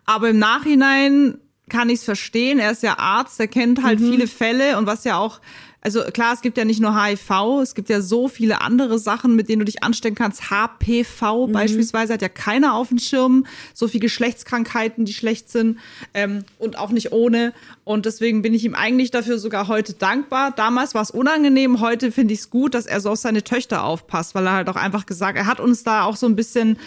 [0.06, 2.60] Aber im Nachhinein kann ich's verstehen.
[2.60, 4.12] Er ist ja Arzt, er kennt halt mhm.
[4.12, 5.40] viele Fälle und was ja auch
[5.84, 9.36] also klar, es gibt ja nicht nur HIV, es gibt ja so viele andere Sachen,
[9.36, 10.50] mit denen du dich anstecken kannst.
[10.50, 11.52] HPV mhm.
[11.52, 13.46] beispielsweise hat ja keiner auf dem Schirm.
[13.74, 15.80] So viele Geschlechtskrankheiten, die schlecht sind
[16.14, 17.52] ähm, und auch nicht ohne.
[17.84, 20.52] Und deswegen bin ich ihm eigentlich dafür sogar heute dankbar.
[20.52, 23.84] Damals war es unangenehm, heute finde ich es gut, dass er so auf seine Töchter
[23.84, 26.80] aufpasst, weil er halt auch einfach gesagt, er hat uns da auch so ein bisschen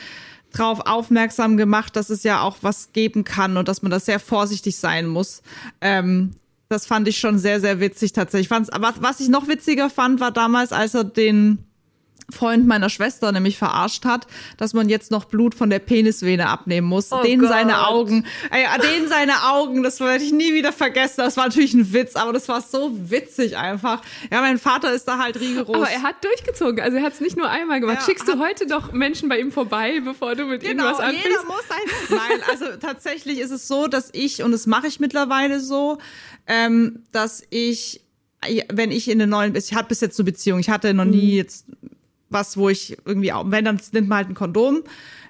[0.55, 4.19] drauf aufmerksam gemacht, dass es ja auch was geben kann und dass man da sehr
[4.21, 5.43] vorsichtig sein muss.
[5.83, 6.33] Ähm,
[6.69, 8.49] das fand ich schon sehr, sehr witzig tatsächlich.
[8.49, 11.67] Fand's, was, was ich noch witziger fand, war damals, als er den
[12.31, 14.27] Freund meiner Schwester nämlich verarscht hat,
[14.57, 17.13] dass man jetzt noch Blut von der Penisvene abnehmen muss.
[17.13, 17.51] Oh den Gott.
[17.51, 21.19] seine Augen, ey, den seine Augen, das werde ich nie wieder vergessen.
[21.19, 24.03] Das war natürlich ein Witz, aber das war so witzig einfach.
[24.33, 25.77] Ja, mein Vater ist da halt rigoros.
[25.77, 27.99] Aber er hat durchgezogen, also er hat es nicht nur einmal gemacht.
[28.01, 30.99] Ja, Schickst du heute noch Menschen bei ihm vorbei, bevor du mit genau, ihm was
[30.99, 31.27] anfängst?
[31.27, 34.99] Jeder muss ein Nein, also tatsächlich ist es so, dass ich, und das mache ich
[34.99, 35.99] mittlerweile so,
[36.47, 38.03] ähm, dass ich
[38.69, 41.33] wenn ich in eine neuen, ich hatte bis jetzt eine Beziehung, ich hatte noch nie
[41.33, 41.37] mhm.
[41.37, 41.67] jetzt
[42.29, 44.83] was, wo ich irgendwie, wenn, dann nimmt man halt ein Kondom.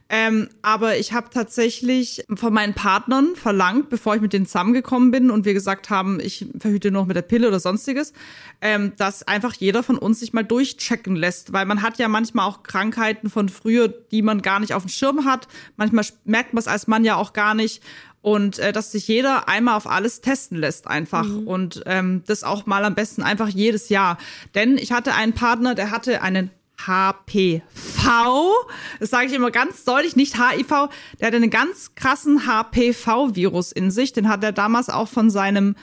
[0.09, 5.33] Ähm, aber ich habe tatsächlich von meinen Partnern verlangt, bevor ich mit denen zusammengekommen bin
[5.33, 8.13] und wir gesagt haben, ich verhüte noch mit der Pille oder sonstiges,
[8.61, 12.47] ähm, dass einfach jeder von uns sich mal durchchecken lässt, weil man hat ja manchmal
[12.47, 15.49] auch Krankheiten von früher, die man gar nicht auf dem Schirm hat.
[15.77, 17.83] Manchmal merkt man es als Mann ja auch gar nicht
[18.27, 21.47] und äh, dass sich jeder einmal auf alles testen lässt einfach mhm.
[21.47, 24.19] und ähm, das auch mal am besten einfach jedes Jahr.
[24.57, 28.53] Denn ich hatte einen Partner, der hatte einen HPV.
[28.99, 30.89] Das sage ich immer ganz deutlich, nicht HIV.
[31.21, 34.13] Der hat einen ganz krassen HPV-Virus in sich.
[34.13, 35.77] Den hat er damals auch von seinem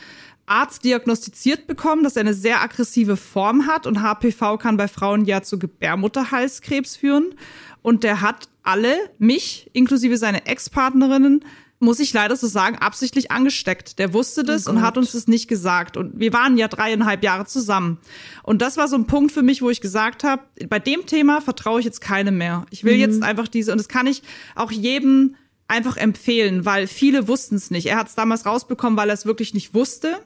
[0.46, 3.88] Arzt diagnostiziert bekommen, dass er eine sehr aggressive Form hat.
[3.88, 7.36] Und HPV kann bei Frauen ja zu Gebärmutterhalskrebs führen.
[7.82, 11.46] Und der hat alle, mich, inklusive seine Ex-Partnerinnen,
[11.84, 14.00] muss ich leider so sagen, absichtlich angesteckt.
[14.00, 15.98] Der wusste das oh und hat uns das nicht gesagt.
[15.98, 18.00] Und wir waren ja dreieinhalb Jahre zusammen.
[18.42, 21.42] Und das war so ein Punkt für mich, wo ich gesagt habe, bei dem Thema
[21.42, 22.66] vertraue ich jetzt keinem mehr.
[22.72, 23.02] Ich will mhm.
[23.02, 24.24] jetzt einfach diese, und das kann ich
[24.56, 25.36] auch jedem
[25.68, 27.88] einfach empfehlen, weil viele wussten es nicht.
[27.88, 30.20] Er hat es damals rausbekommen, weil er es wirklich nicht wusste.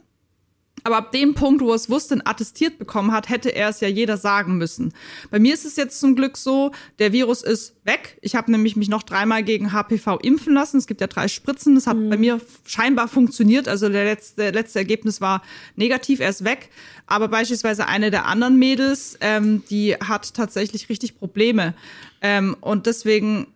[0.88, 3.82] Aber ab dem Punkt, wo er es wusste und attestiert bekommen hat, hätte er es
[3.82, 4.93] ja jeder sagen müssen.
[5.30, 8.17] Bei mir ist es jetzt zum Glück so, der Virus ist weg.
[8.21, 10.78] Ich habe nämlich mich noch dreimal gegen HPV impfen lassen.
[10.78, 11.76] Es gibt ja drei Spritzen.
[11.76, 12.10] Das hat mhm.
[12.10, 13.67] bei mir scheinbar funktioniert.
[13.67, 15.41] Also der letzte, der letzte Ergebnis war
[15.76, 16.69] negativ, er ist weg.
[17.06, 21.73] Aber beispielsweise eine der anderen Mädels, ähm, die hat tatsächlich richtig Probleme.
[22.21, 23.47] Ähm, und deswegen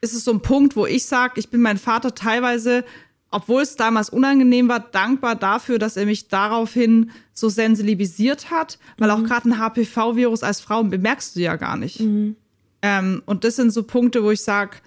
[0.00, 2.84] ist es so ein Punkt, wo ich sage, ich bin mein Vater teilweise
[3.30, 9.08] obwohl es damals unangenehm war, dankbar dafür, dass er mich daraufhin so sensibilisiert hat, weil
[9.08, 9.14] mhm.
[9.14, 12.00] auch gerade ein HPV-Virus als Frau bemerkst du ja gar nicht.
[12.00, 12.36] Mhm.
[12.82, 14.78] Ähm, und das sind so Punkte, wo ich sage,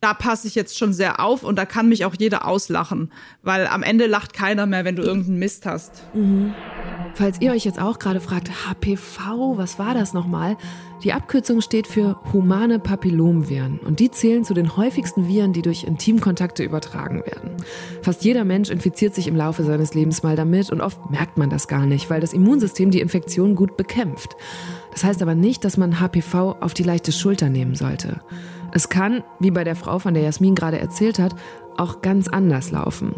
[0.00, 3.66] da passe ich jetzt schon sehr auf und da kann mich auch jeder auslachen, weil
[3.66, 6.02] am Ende lacht keiner mehr, wenn du irgendeinen Mist hast.
[6.14, 6.54] Mhm.
[7.16, 10.58] Falls ihr euch jetzt auch gerade fragt, HPV, was war das nochmal?
[11.02, 15.84] Die Abkürzung steht für humane Papillomviren und die zählen zu den häufigsten Viren, die durch
[15.84, 17.52] Intimkontakte übertragen werden.
[18.02, 21.48] Fast jeder Mensch infiziert sich im Laufe seines Lebens mal damit und oft merkt man
[21.48, 24.36] das gar nicht, weil das Immunsystem die Infektion gut bekämpft.
[24.92, 28.20] Das heißt aber nicht, dass man HPV auf die leichte Schulter nehmen sollte.
[28.72, 31.34] Es kann, wie bei der Frau, von der Jasmin gerade erzählt hat,
[31.78, 33.14] auch ganz anders laufen.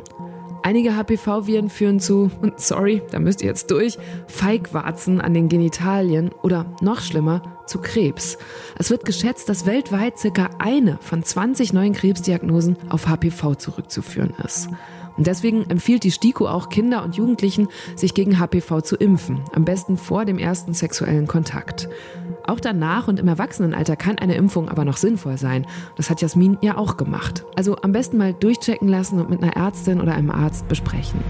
[0.62, 6.66] Einige HPV-Viren führen zu, sorry, da müsst ihr jetzt durch, Feigwarzen an den Genitalien oder
[6.80, 8.38] noch schlimmer, zu Krebs.
[8.78, 14.68] Es wird geschätzt, dass weltweit circa eine von 20 neuen Krebsdiagnosen auf HPV zurückzuführen ist.
[15.16, 19.64] Und deswegen empfiehlt die STIKO auch Kinder und Jugendlichen, sich gegen HPV zu impfen, am
[19.64, 21.88] besten vor dem ersten sexuellen Kontakt.
[22.48, 25.66] Auch danach und im Erwachsenenalter kann eine Impfung aber noch sinnvoll sein.
[25.96, 27.44] Das hat Jasmin ja auch gemacht.
[27.56, 31.20] Also am besten mal durchchecken lassen und mit einer Ärztin oder einem Arzt besprechen.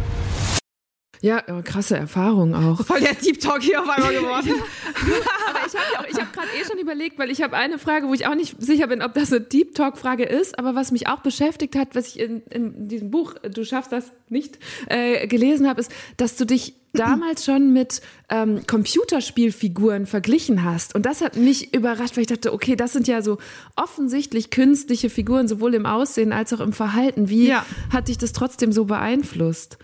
[1.20, 2.85] Ja, krasse Erfahrung auch.
[2.85, 4.50] Voll der Deep Talk hier auf einmal geworden.
[5.48, 8.26] Aber ich habe hab gerade eh schon überlegt, weil ich habe eine Frage, wo ich
[8.26, 11.76] auch nicht sicher bin, ob das eine Deep Talk-Frage ist, aber was mich auch beschäftigt
[11.76, 15.90] hat, was ich in, in diesem Buch, du schaffst das nicht, äh, gelesen habe, ist,
[16.16, 20.94] dass du dich damals schon mit ähm, Computerspielfiguren verglichen hast.
[20.94, 23.38] Und das hat mich überrascht, weil ich dachte, okay, das sind ja so
[23.76, 27.28] offensichtlich künstliche Figuren, sowohl im Aussehen als auch im Verhalten.
[27.28, 27.64] Wie ja.
[27.92, 29.78] hat dich das trotzdem so beeinflusst?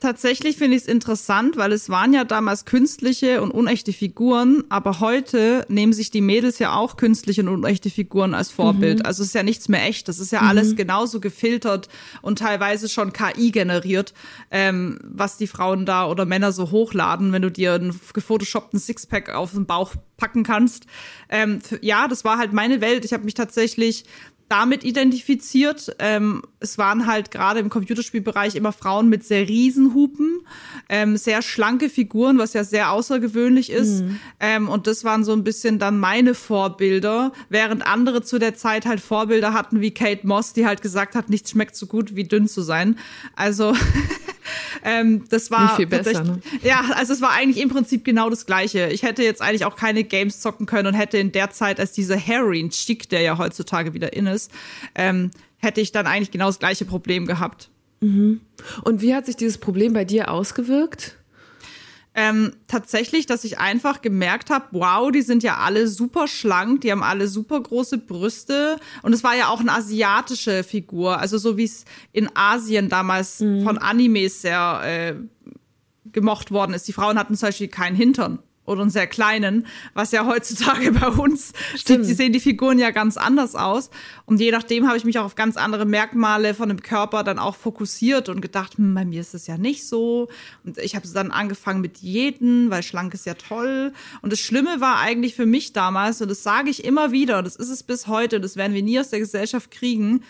[0.00, 5.00] Tatsächlich finde ich es interessant, weil es waren ja damals künstliche und unechte Figuren, aber
[5.00, 9.00] heute nehmen sich die Mädels ja auch künstliche und unechte Figuren als Vorbild.
[9.00, 9.04] Mhm.
[9.04, 10.08] Also es ist ja nichts mehr echt.
[10.08, 10.48] Das ist ja mhm.
[10.48, 11.90] alles genauso gefiltert
[12.22, 14.14] und teilweise schon KI generiert,
[14.50, 19.28] ähm, was die Frauen da oder Männer so hochladen, wenn du dir einen gefotoshoppten Sixpack
[19.28, 20.86] auf den Bauch packen kannst.
[21.28, 23.04] Ähm, ja, das war halt meine Welt.
[23.04, 24.04] Ich habe mich tatsächlich
[24.50, 25.94] damit identifiziert.
[26.00, 30.40] Ähm, es waren halt gerade im Computerspielbereich immer Frauen mit sehr Riesenhupen,
[30.88, 34.02] ähm, sehr schlanke Figuren, was ja sehr außergewöhnlich ist.
[34.02, 34.20] Mhm.
[34.40, 38.86] Ähm, und das waren so ein bisschen dann meine Vorbilder, während andere zu der Zeit
[38.86, 42.24] halt Vorbilder hatten wie Kate Moss, die halt gesagt hat, nichts schmeckt so gut wie
[42.24, 42.98] dünn zu sein.
[43.36, 43.72] Also
[44.84, 46.40] ähm, das war Nicht viel besser, ne?
[46.62, 48.88] ja, also es war eigentlich im Prinzip genau das Gleiche.
[48.88, 51.92] Ich hätte jetzt eigentlich auch keine Games zocken können und hätte in der Zeit, als
[51.92, 54.50] dieser Heroin-Chick, der ja heutzutage wieder in ist,
[54.94, 57.70] ähm, hätte ich dann eigentlich genau das gleiche Problem gehabt.
[58.00, 58.40] Mhm.
[58.82, 61.16] Und wie hat sich dieses Problem bei dir ausgewirkt?
[62.12, 66.90] Ähm, tatsächlich, dass ich einfach gemerkt habe, wow, die sind ja alle super schlank, die
[66.90, 71.56] haben alle super große Brüste und es war ja auch eine asiatische Figur, also so
[71.56, 73.62] wie es in Asien damals mhm.
[73.62, 75.14] von Animes sehr äh,
[76.10, 76.88] gemocht worden ist.
[76.88, 78.40] Die Frauen hatten zum Beispiel keinen Hintern
[78.70, 82.06] oder einen sehr kleinen, was ja heutzutage bei uns stimmt.
[82.06, 83.90] Die sehen die Figuren ja ganz anders aus.
[84.26, 87.38] Und je nachdem habe ich mich auch auf ganz andere Merkmale von dem Körper dann
[87.38, 90.28] auch fokussiert und gedacht, hm, bei mir ist es ja nicht so.
[90.64, 93.92] Und ich habe dann angefangen mit Diäten, weil schlank ist ja toll.
[94.22, 97.56] Und das Schlimme war eigentlich für mich damals, und das sage ich immer wieder, das
[97.56, 100.22] ist es bis heute, das werden wir nie aus der Gesellschaft kriegen.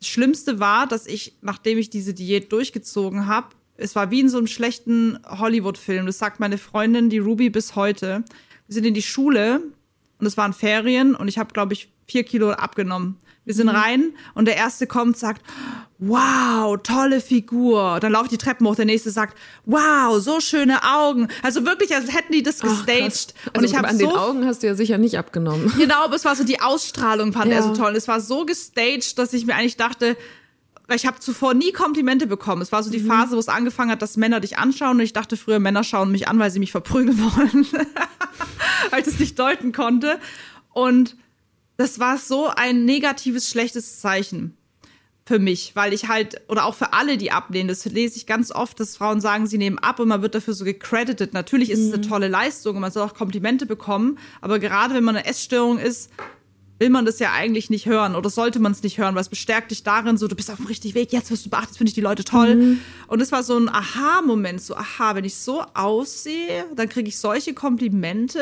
[0.00, 4.28] Das Schlimmste war, dass ich, nachdem ich diese Diät durchgezogen habe, es war wie in
[4.28, 6.06] so einem schlechten Hollywood-Film.
[6.06, 8.24] Das sagt meine Freundin, die Ruby, bis heute.
[8.66, 9.60] Wir sind in die Schule
[10.18, 13.18] und es waren Ferien und ich habe, glaube ich, vier Kilo abgenommen.
[13.44, 13.76] Wir sind mhm.
[13.76, 15.42] rein und der erste kommt, sagt,
[15.98, 17.98] wow, tolle Figur.
[18.00, 21.28] Dann laufe ich die Treppen hoch, der nächste sagt, wow, so schöne Augen.
[21.42, 23.34] Also wirklich, als hätten die das gestaged.
[23.42, 25.72] Ach, also und ich habe an so den Augen hast du ja sicher nicht abgenommen.
[25.76, 27.58] Genau, aber es war so die Ausstrahlung fand ja.
[27.58, 27.96] er so toll.
[27.96, 30.16] Es war so gestaged, dass ich mir eigentlich dachte,
[30.92, 32.60] ich habe zuvor nie Komplimente bekommen.
[32.60, 33.06] Es war so die mhm.
[33.06, 34.98] Phase, wo es angefangen hat, dass Männer dich anschauen.
[34.98, 37.66] Und ich dachte früher, Männer schauen mich an, weil sie mich verprügeln wollen.
[38.90, 40.18] weil ich das nicht deuten konnte.
[40.72, 41.16] Und
[41.76, 44.56] das war so ein negatives, schlechtes Zeichen
[45.26, 48.52] für mich, weil ich halt, oder auch für alle, die ablehnen, das lese ich ganz
[48.52, 51.32] oft, dass Frauen sagen, sie nehmen ab und man wird dafür so gecredited.
[51.32, 51.86] Natürlich ist mhm.
[51.86, 52.08] es eine mhm.
[52.08, 56.10] tolle Leistung und man soll auch Komplimente bekommen, aber gerade wenn man eine Essstörung ist,
[56.78, 59.28] will man das ja eigentlich nicht hören oder sollte man es nicht hören, weil es
[59.28, 61.88] bestärkt dich darin, so du bist auf dem richtigen Weg, jetzt wirst du beachtet, finde
[61.88, 62.56] ich die Leute toll.
[62.56, 62.80] Mhm.
[63.06, 67.18] Und es war so ein Aha-Moment, so aha, wenn ich so aussehe, dann kriege ich
[67.18, 68.40] solche Komplimente.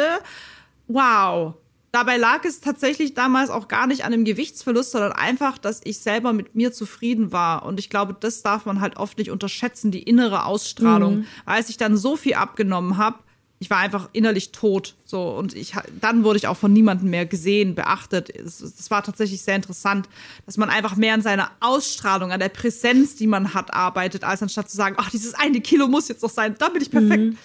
[0.88, 1.54] Wow.
[1.92, 5.98] Dabei lag es tatsächlich damals auch gar nicht an dem Gewichtsverlust, sondern einfach, dass ich
[5.98, 7.66] selber mit mir zufrieden war.
[7.66, 11.18] Und ich glaube, das darf man halt oft nicht unterschätzen, die innere Ausstrahlung.
[11.18, 11.26] Mhm.
[11.44, 13.18] Als ich dann so viel abgenommen habe,
[13.62, 14.96] ich war einfach innerlich tot.
[15.06, 18.28] So, und ich, dann wurde ich auch von niemandem mehr gesehen, beachtet.
[18.28, 20.08] Es, es war tatsächlich sehr interessant,
[20.46, 24.42] dass man einfach mehr an seiner Ausstrahlung, an der Präsenz, die man hat, arbeitet, als
[24.42, 27.22] anstatt zu sagen, ach, dieses eine Kilo muss jetzt noch sein, da bin ich perfekt.
[27.22, 27.38] Mhm.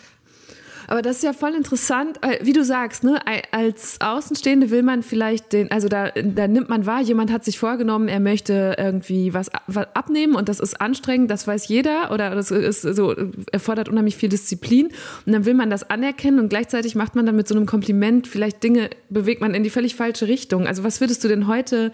[0.87, 3.19] Aber das ist ja voll interessant, wie du sagst, ne?
[3.51, 7.59] Als Außenstehende will man vielleicht den, also da, da nimmt man wahr, jemand hat sich
[7.59, 9.49] vorgenommen, er möchte irgendwie was
[9.93, 13.13] abnehmen und das ist anstrengend, das weiß jeder oder das ist so,
[13.51, 14.87] erfordert unheimlich viel Disziplin
[15.25, 18.27] und dann will man das anerkennen und gleichzeitig macht man dann mit so einem Kompliment
[18.27, 20.67] vielleicht Dinge, bewegt man in die völlig falsche Richtung.
[20.67, 21.91] Also was würdest du denn heute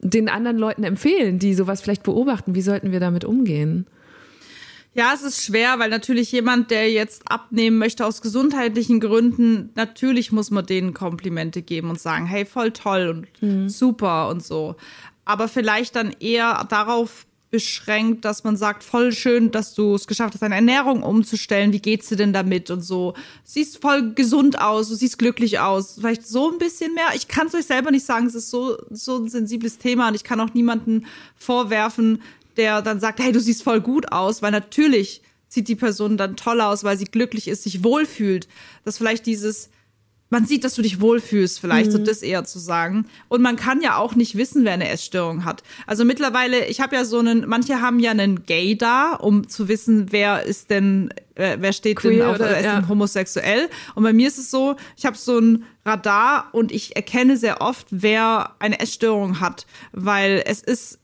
[0.00, 2.54] den anderen Leuten empfehlen, die sowas vielleicht beobachten?
[2.54, 3.86] Wie sollten wir damit umgehen?
[4.98, 10.32] Ja, es ist schwer, weil natürlich jemand, der jetzt abnehmen möchte aus gesundheitlichen Gründen, natürlich
[10.32, 13.08] muss man denen Komplimente geben und sagen, hey, voll toll
[13.40, 13.68] und mhm.
[13.68, 14.74] super und so.
[15.24, 20.34] Aber vielleicht dann eher darauf beschränkt, dass man sagt, voll schön, dass du es geschafft
[20.34, 21.72] hast, deine Ernährung umzustellen.
[21.72, 23.14] Wie geht's dir denn damit und so?
[23.44, 25.94] Siehst voll gesund aus, du siehst glücklich aus.
[25.94, 27.10] Vielleicht so ein bisschen mehr.
[27.14, 30.14] Ich kann es euch selber nicht sagen, es ist so, so ein sensibles Thema und
[30.14, 31.06] ich kann auch niemanden
[31.36, 32.20] vorwerfen,
[32.58, 36.36] der dann sagt, hey, du siehst voll gut aus, weil natürlich sieht die Person dann
[36.36, 38.48] toll aus, weil sie glücklich ist, sich wohlfühlt.
[38.84, 39.70] Dass vielleicht dieses,
[40.30, 41.92] man sieht, dass du dich wohlfühlst, vielleicht mhm.
[41.92, 43.06] so das eher zu sagen.
[43.28, 45.62] Und man kann ja auch nicht wissen, wer eine Essstörung hat.
[45.86, 49.68] Also mittlerweile, ich habe ja so einen, manche haben ja einen Gay da, um zu
[49.68, 52.76] wissen, wer ist denn, äh, wer steht Queer denn auf, oder, ist ja.
[52.76, 53.70] denn homosexuell.
[53.94, 57.62] Und bei mir ist es so, ich habe so ein Radar und ich erkenne sehr
[57.62, 60.98] oft, wer eine Essstörung hat, weil es ist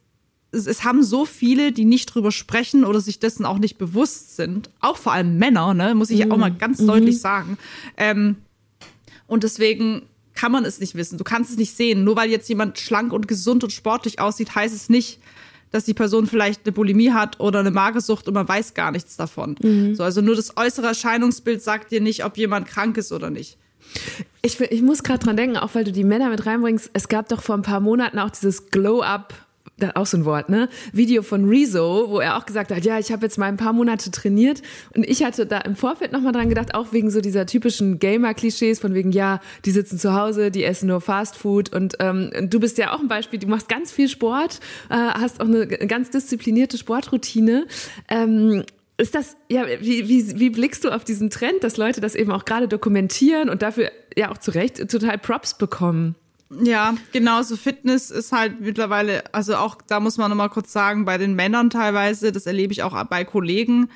[0.54, 4.36] es, es, haben so viele, die nicht drüber sprechen oder sich dessen auch nicht bewusst
[4.36, 4.70] sind.
[4.80, 6.32] Auch vor allem Männer, ne, muss ich mhm.
[6.32, 6.86] auch mal ganz mhm.
[6.86, 7.58] deutlich sagen.
[7.96, 8.36] Ähm,
[9.26, 10.02] und deswegen
[10.34, 11.18] kann man es nicht wissen.
[11.18, 12.04] Du kannst es nicht sehen.
[12.04, 15.20] Nur weil jetzt jemand schlank und gesund und sportlich aussieht, heißt es nicht,
[15.70, 19.16] dass die Person vielleicht eine Bulimie hat oder eine Magersucht und man weiß gar nichts
[19.16, 19.56] davon.
[19.60, 19.94] Mhm.
[19.94, 23.58] So, also nur das äußere Erscheinungsbild sagt dir nicht, ob jemand krank ist oder nicht.
[24.42, 27.28] Ich, ich muss gerade dran denken, auch weil du die Männer mit reinbringst, es gab
[27.28, 29.34] doch vor ein paar Monaten auch dieses Glow-Up
[29.94, 30.68] auch so ein Wort, ne?
[30.92, 33.72] Video von Rezo, wo er auch gesagt hat, ja, ich habe jetzt mal ein paar
[33.72, 34.62] Monate trainiert
[34.94, 38.78] und ich hatte da im Vorfeld nochmal dran gedacht, auch wegen so dieser typischen Gamer-Klischees
[38.78, 42.78] von wegen, ja, die sitzen zu Hause, die essen nur Fastfood und ähm, du bist
[42.78, 44.60] ja auch ein Beispiel, du machst ganz viel Sport,
[44.90, 47.66] äh, hast auch eine ganz disziplinierte Sportroutine.
[48.08, 48.62] Ähm,
[48.96, 52.30] ist das, ja, wie, wie, wie blickst du auf diesen Trend, dass Leute das eben
[52.30, 56.14] auch gerade dokumentieren und dafür ja auch zu Recht total Props bekommen?
[56.50, 61.04] Ja, genau, so Fitness ist halt mittlerweile, also auch da muss man nochmal kurz sagen,
[61.04, 63.90] bei den Männern teilweise, das erlebe ich auch bei Kollegen,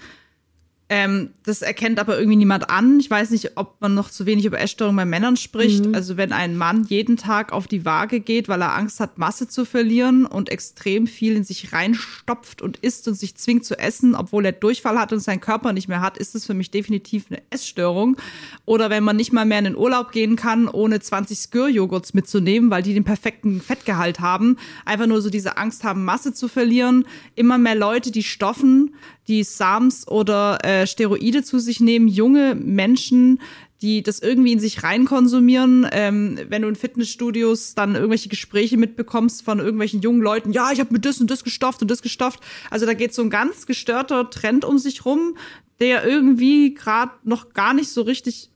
[0.91, 2.99] ähm, das erkennt aber irgendwie niemand an.
[2.99, 5.85] Ich weiß nicht, ob man noch zu wenig über Essstörungen bei Männern spricht.
[5.85, 5.95] Mhm.
[5.95, 9.49] Also wenn ein Mann jeden Tag auf die Waage geht, weil er Angst hat, Masse
[9.49, 14.15] zu verlieren und extrem viel in sich reinstopft und isst und sich zwingt zu essen,
[14.15, 17.27] obwohl er Durchfall hat und seinen Körper nicht mehr hat, ist das für mich definitiv
[17.29, 18.17] eine Essstörung.
[18.65, 22.71] Oder wenn man nicht mal mehr in den Urlaub gehen kann, ohne 20 Skür-Joghurts mitzunehmen,
[22.71, 24.57] weil die den perfekten Fettgehalt haben.
[24.87, 27.05] Einfach nur so diese Angst haben, Masse zu verlieren.
[27.35, 28.95] Immer mehr Leute, die stoffen,
[29.29, 33.41] die SAMs oder äh, Steroide zu sich nehmen, junge Menschen,
[33.83, 35.87] die das irgendwie in sich reinkonsumieren.
[35.93, 40.81] Ähm, wenn du in Fitnessstudios dann irgendwelche Gespräche mitbekommst von irgendwelchen jungen Leuten, ja, ich
[40.81, 42.41] habe mir das und das gestofft und das gestofft.
[42.71, 45.37] Also da geht so ein ganz gestörter Trend um sich rum,
[45.79, 48.51] der irgendwie gerade noch gar nicht so richtig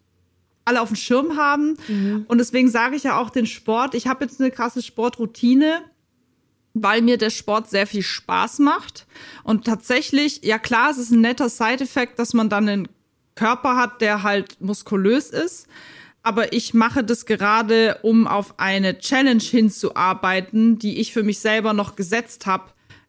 [0.65, 1.77] alle auf dem Schirm haben.
[1.89, 2.25] Mhm.
[2.29, 3.95] Und deswegen sage ich ja auch den Sport.
[3.95, 5.83] Ich habe jetzt eine krasse Sportroutine
[6.75, 9.07] weil mir der Sport sehr viel Spaß macht.
[9.45, 12.89] Und tatsächlich, ja klar, es ist ein netter Side-Effekt, dass man dann einen
[13.35, 15.67] Körper hat, der halt muskulös ist.
[16.23, 21.73] Aber ich mache das gerade, um auf eine Challenge hinzuarbeiten, die ich für mich selber
[21.73, 22.65] noch gesetzt habe,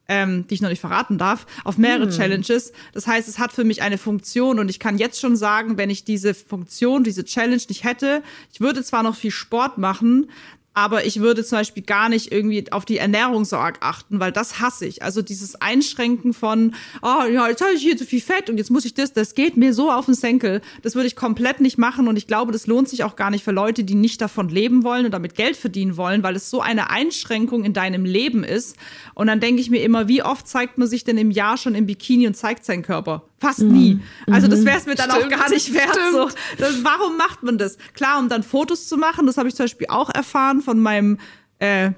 [0.08, 2.10] ähm, die ich noch nicht verraten darf, auf mehrere hm.
[2.10, 2.72] Challenges.
[2.92, 5.90] Das heißt, es hat für mich eine Funktion und ich kann jetzt schon sagen, wenn
[5.90, 8.22] ich diese Funktion, diese Challenge nicht hätte,
[8.52, 10.28] ich würde zwar noch viel Sport machen,
[10.74, 14.32] aber ich würde zum Beispiel gar nicht irgendwie auf die Ernährung so arg achten, weil
[14.32, 15.02] das hasse ich.
[15.02, 18.70] Also dieses Einschränken von, oh ja, jetzt habe ich hier zu viel Fett und jetzt
[18.70, 20.60] muss ich das, das geht mir so auf den Senkel.
[20.82, 23.44] Das würde ich komplett nicht machen und ich glaube, das lohnt sich auch gar nicht
[23.44, 26.60] für Leute, die nicht davon leben wollen und damit Geld verdienen wollen, weil es so
[26.60, 28.76] eine Einschränkung in deinem Leben ist.
[29.14, 31.76] Und dann denke ich mir immer, wie oft zeigt man sich denn im Jahr schon
[31.76, 33.22] im Bikini und zeigt seinen Körper?
[33.44, 33.72] Fast mhm.
[33.72, 34.00] nie.
[34.30, 35.34] Also das wäre es mir dann Stimmt.
[35.34, 35.98] auch gar nicht wert.
[36.12, 36.30] So.
[36.56, 37.76] Das, warum macht man das?
[37.92, 41.18] Klar, um dann Fotos zu machen, das habe ich zum Beispiel auch erfahren von meinem
[41.58, 41.90] äh,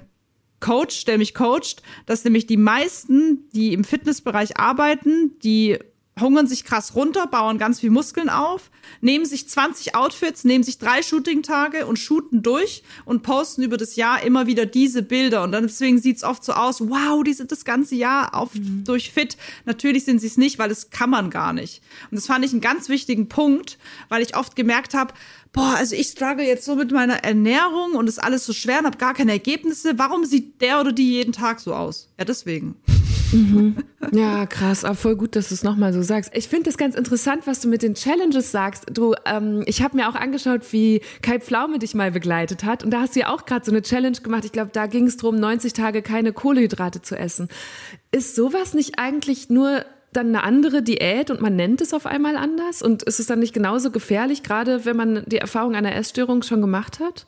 [0.59, 5.77] Coach, der mich coacht, dass nämlich die meisten, die im Fitnessbereich arbeiten, die
[6.19, 8.69] hungern sich krass runter, bauen ganz viel Muskeln auf,
[9.01, 13.95] nehmen sich 20 Outfits, nehmen sich drei Shooting-Tage und shooten durch und posten über das
[13.95, 15.43] Jahr immer wieder diese Bilder.
[15.43, 18.83] Und dann deswegen sieht's oft so aus, wow, die sind das ganze Jahr auf, mhm.
[18.83, 19.37] durch fit.
[19.65, 21.81] Natürlich sind sie es nicht, weil das kann man gar nicht.
[22.09, 23.77] Und das fand ich einen ganz wichtigen Punkt,
[24.09, 25.13] weil ich oft gemerkt habe,
[25.53, 28.85] boah, also ich struggle jetzt so mit meiner Ernährung und ist alles so schwer und
[28.85, 29.97] habe gar keine Ergebnisse.
[29.97, 32.09] Warum sieht der oder die jeden Tag so aus?
[32.17, 32.75] Ja, deswegen.
[33.31, 33.75] Mhm.
[34.11, 36.31] Ja, krass, aber voll gut, dass du es nochmal so sagst.
[36.33, 38.85] Ich finde das ganz interessant, was du mit den Challenges sagst.
[38.91, 42.83] Du, ähm, ich habe mir auch angeschaut, wie Kai Pflaume dich mal begleitet hat.
[42.83, 44.45] Und da hast du ja auch gerade so eine Challenge gemacht.
[44.45, 47.49] Ich glaube, da ging es darum, 90 Tage keine Kohlenhydrate zu essen.
[48.11, 52.37] Ist sowas nicht eigentlich nur dann eine andere Diät und man nennt es auf einmal
[52.37, 52.81] anders?
[52.81, 56.61] Und ist es dann nicht genauso gefährlich, gerade wenn man die Erfahrung einer Essstörung schon
[56.61, 57.25] gemacht hat?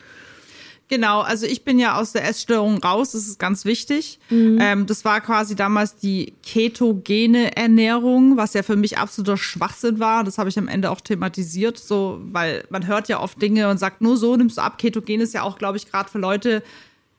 [0.90, 4.20] Genau, also ich bin ja aus der Essstörung raus, das ist ganz wichtig.
[4.32, 4.58] Mhm.
[4.60, 10.24] Ähm, das war quasi damals die ketogene Ernährung, was ja für mich absoluter Schwachsinn war.
[10.24, 13.78] Das habe ich am Ende auch thematisiert, so, weil man hört ja oft Dinge und
[13.78, 14.80] sagt, nur so nimmst du ab.
[14.80, 16.64] Ketogen ist ja auch, glaube ich, gerade für Leute,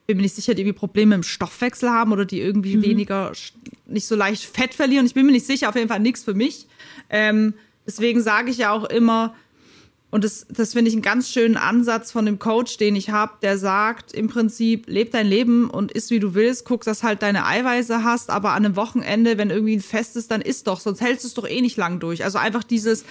[0.08, 2.82] bin mir nicht sicher, die irgendwie Probleme im Stoffwechsel haben oder die irgendwie mhm.
[2.82, 3.30] weniger,
[3.86, 5.06] nicht so leicht Fett verlieren.
[5.06, 6.66] Ich bin mir nicht sicher, auf jeden Fall nichts für mich.
[7.08, 7.54] Ähm,
[7.86, 9.36] deswegen sage ich ja auch immer,
[10.10, 13.32] und das, das finde ich einen ganz schönen Ansatz von dem Coach, den ich habe,
[13.42, 17.22] der sagt im Prinzip, leb dein Leben und isst wie du willst, guck, dass halt
[17.22, 20.80] deine Eiweiße hast, aber an einem Wochenende, wenn irgendwie ein Fest ist, dann isst doch,
[20.80, 22.24] sonst hältst du es doch eh nicht lang durch.
[22.24, 23.04] Also einfach dieses,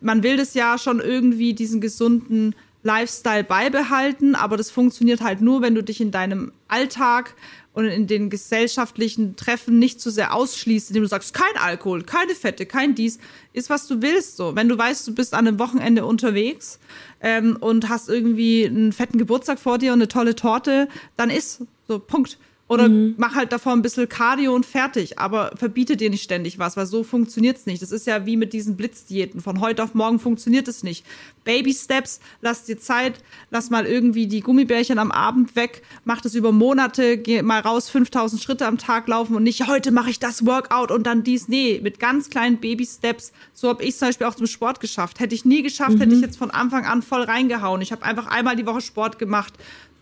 [0.00, 5.62] man will das ja schon irgendwie diesen gesunden Lifestyle beibehalten, aber das funktioniert halt nur,
[5.62, 7.34] wenn du dich in deinem Alltag
[7.74, 12.34] und in den gesellschaftlichen Treffen nicht zu sehr ausschließt, indem du sagst, kein Alkohol, keine
[12.34, 13.18] Fette, kein dies,
[13.52, 14.36] ist was du willst.
[14.36, 16.78] So, wenn du weißt, du bist an einem Wochenende unterwegs
[17.20, 21.62] ähm, und hast irgendwie einen fetten Geburtstag vor dir und eine tolle Torte, dann ist
[21.88, 22.38] so Punkt.
[22.66, 23.14] Oder mhm.
[23.18, 26.86] mach halt davor ein bisschen Cardio und fertig, aber verbiete dir nicht ständig was, weil
[26.86, 27.82] so funktioniert's nicht.
[27.82, 29.42] Das ist ja wie mit diesen Blitzdiäten.
[29.42, 31.04] Von heute auf morgen funktioniert es nicht.
[31.44, 36.34] Baby Steps, lass dir Zeit, lass mal irgendwie die Gummibärchen am Abend weg, mach das
[36.34, 40.18] über Monate, geh mal raus, 5000 Schritte am Tag laufen und nicht, heute mache ich
[40.18, 41.48] das Workout und dann dies.
[41.48, 43.32] Nee, mit ganz kleinen Baby Steps.
[43.52, 45.20] So habe ich zum Beispiel auch zum Sport geschafft.
[45.20, 46.00] Hätte ich nie geschafft, mhm.
[46.00, 47.82] hätte ich jetzt von Anfang an voll reingehauen.
[47.82, 49.52] Ich habe einfach einmal die Woche Sport gemacht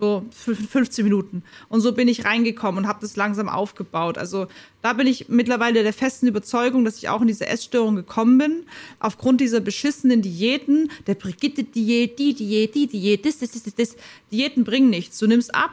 [0.03, 1.45] so 15 Minuten.
[1.69, 4.19] Und so bin ich reingekommen und habe das langsam aufgebaut.
[4.19, 4.49] Also
[4.83, 8.65] da bin ich mittlerweile der festen Überzeugung, dass ich auch in diese Essstörung gekommen bin.
[8.99, 13.97] Aufgrund dieser beschissenen Diäten, der Brigitte-Diät, die Diät, die Diät, das, das, das, das.
[14.33, 15.21] Diäten bringen nichts.
[15.21, 15.71] Du nimmst ab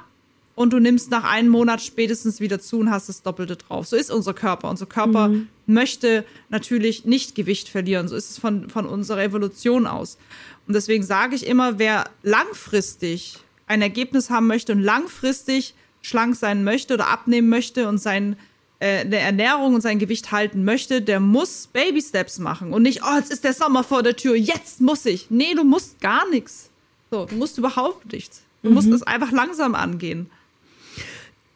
[0.53, 3.87] und du nimmst nach einem Monat spätestens wieder zu und hast das Doppelte drauf.
[3.87, 4.69] So ist unser Körper.
[4.69, 5.47] Unser Körper mhm.
[5.65, 8.07] möchte natürlich nicht Gewicht verlieren.
[8.07, 10.19] So ist es von, von unserer Evolution aus.
[10.67, 13.39] Und deswegen sage ich immer, wer langfristig
[13.69, 18.35] ein Ergebnis haben möchte und langfristig schlank sein möchte oder abnehmen möchte und sein
[18.79, 23.15] äh, Ernährung und sein Gewicht halten möchte, der muss Baby Steps machen und nicht, oh,
[23.15, 25.27] jetzt ist der Sommer vor der Tür, jetzt muss ich.
[25.29, 26.69] Nee, du musst gar nichts.
[27.11, 28.41] So, du musst überhaupt nichts.
[28.63, 28.75] Du mhm.
[28.75, 30.29] musst es einfach langsam angehen.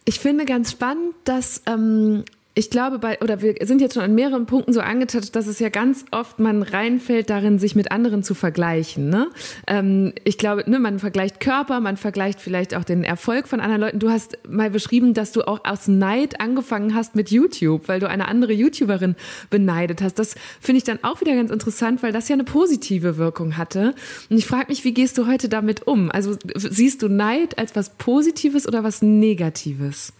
[0.05, 2.26] Ich finde ganz spannend, dass ähm,
[2.56, 5.58] ich glaube, bei, oder wir sind jetzt schon an mehreren Punkten so angetatscht, dass es
[5.58, 9.10] ja ganz oft man reinfällt darin, sich mit anderen zu vergleichen.
[9.10, 9.30] Ne?
[9.66, 13.82] Ähm, ich glaube, ne, man vergleicht Körper, man vergleicht vielleicht auch den Erfolg von anderen
[13.82, 13.99] Leuten.
[13.99, 18.08] Du hast mal beschrieben, dass du auch aus Neid angefangen hast mit YouTube, weil du
[18.08, 19.16] eine andere YouTuberin
[19.49, 20.20] beneidet hast.
[20.20, 23.95] Das finde ich dann auch wieder ganz interessant, weil das ja eine positive Wirkung hatte.
[24.30, 26.12] Und ich frage mich, wie gehst du heute damit um?
[26.12, 30.14] Also siehst du Neid als was Positives oder was Negatives?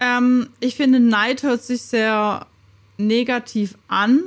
[0.00, 2.46] Ähm, ich finde, Neid hört sich sehr
[2.98, 4.22] negativ an,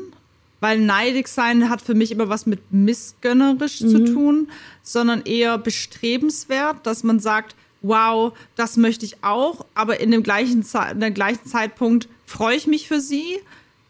[0.59, 3.89] weil neidig sein hat für mich immer was mit missgönnerisch mhm.
[3.89, 4.51] zu tun,
[4.84, 10.65] sondern eher bestrebenswert, dass man sagt, wow, das möchte ich auch, aber in dem gleichen,
[10.91, 13.39] in dem gleichen Zeitpunkt freue ich mich für sie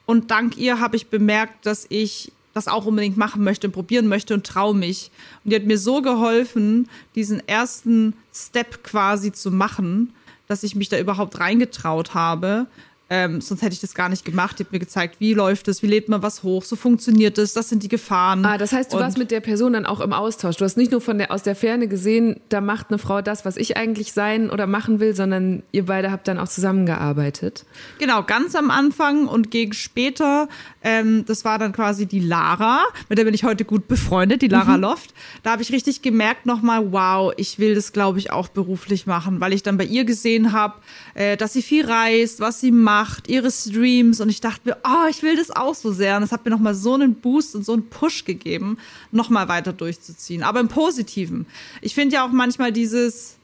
[0.06, 4.08] und dank ihr habe ich bemerkt, dass ich das auch unbedingt machen möchte und probieren
[4.08, 5.12] möchte und traue mich.
[5.44, 10.14] Und die hat mir so geholfen, diesen ersten Step quasi zu machen
[10.50, 12.66] dass ich mich da überhaupt reingetraut habe.
[13.12, 14.60] Ähm, sonst hätte ich das gar nicht gemacht.
[14.60, 17.54] Die hat mir gezeigt, wie läuft es, wie lädt man was hoch, so funktioniert es,
[17.54, 18.46] das sind die Gefahren.
[18.46, 20.58] Ah, das heißt, du und warst mit der Person dann auch im Austausch.
[20.58, 23.46] Du hast nicht nur von der, aus der Ferne gesehen, da macht eine Frau das,
[23.46, 27.66] was ich eigentlich sein oder machen will, sondern ihr beide habt dann auch zusammengearbeitet.
[27.98, 30.48] Genau, ganz am Anfang und gegen später,
[30.84, 34.48] ähm, das war dann quasi die Lara, mit der bin ich heute gut befreundet, die
[34.48, 34.84] Lara mhm.
[34.84, 35.16] Loft.
[35.42, 39.42] Da habe ich richtig gemerkt nochmal, wow, ich will das, glaube ich, auch beruflich machen,
[39.42, 40.76] weil ich dann bei ihr gesehen habe,
[41.16, 44.78] äh, dass sie viel reist, was sie macht gemacht, ihre Streams und ich dachte mir,
[44.84, 46.18] oh, ich will das auch so sehr.
[46.18, 48.78] Und es hat mir nochmal so einen Boost und so einen Push gegeben,
[49.12, 50.44] nochmal weiter durchzuziehen.
[50.44, 51.46] Aber im Positiven.
[51.82, 53.36] Ich finde ja auch manchmal dieses,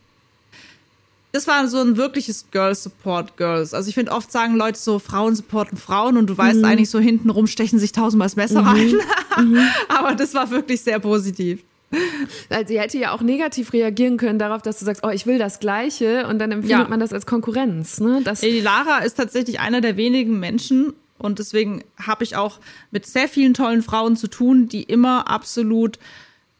[1.32, 3.74] das war so ein wirkliches Girl Support Girls.
[3.74, 6.66] Also ich finde oft sagen Leute so, Frauen supporten Frauen und du weißt mhm.
[6.66, 8.68] eigentlich so hintenrum stechen sich tausendmal das Messer mhm.
[8.68, 8.94] rein.
[9.46, 9.60] mhm.
[9.88, 11.62] Aber das war wirklich sehr positiv.
[12.50, 15.38] Also sie hätte ja auch negativ reagieren können darauf, dass du sagst, oh, ich will
[15.38, 16.88] das Gleiche und dann empfindet ja.
[16.88, 18.00] man das als Konkurrenz.
[18.00, 18.22] Ne?
[18.24, 22.60] Das die Lara ist tatsächlich einer der wenigen Menschen und deswegen habe ich auch
[22.92, 26.00] mit sehr vielen tollen Frauen zu tun, die immer absolut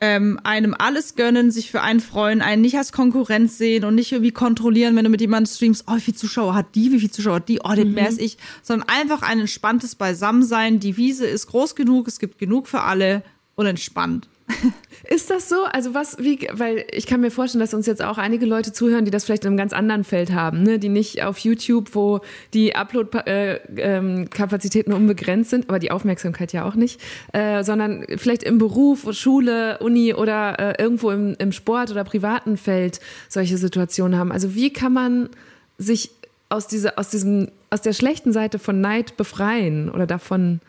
[0.02, 4.12] ähm, einem alles gönnen, sich für einen freuen, einen nicht als Konkurrenz sehen und nicht
[4.12, 7.12] irgendwie kontrollieren, wenn du mit jemandem streamst, oh, wie viele Zuschauer hat die, wie viele
[7.12, 7.94] Zuschauer hat die, oh, den mhm.
[7.96, 10.80] mehr als ich, sondern einfach ein entspanntes Beisammensein.
[10.80, 13.24] Die Wiese ist groß genug, es gibt genug für alle
[13.56, 14.28] und entspannt.
[15.10, 15.66] Ist das so?
[15.72, 19.06] Also was, wie, weil ich kann mir vorstellen, dass uns jetzt auch einige Leute zuhören,
[19.06, 20.80] die das vielleicht in einem ganz anderen Feld haben, ne?
[20.80, 22.22] die nicht auf YouTube, wo
[22.54, 27.02] die Upload-Kapazitäten äh, ähm, unbegrenzt sind, aber die Aufmerksamkeit ja auch nicht,
[27.34, 32.58] äh, sondern vielleicht im Beruf, Schule, Uni oder äh, irgendwo im, im Sport oder privaten
[32.58, 34.32] Feld solche Situationen haben.
[34.32, 35.30] Also wie kann man
[35.78, 36.12] sich
[36.50, 40.62] aus, dieser, aus, diesem, aus der schlechten Seite von Neid befreien oder davon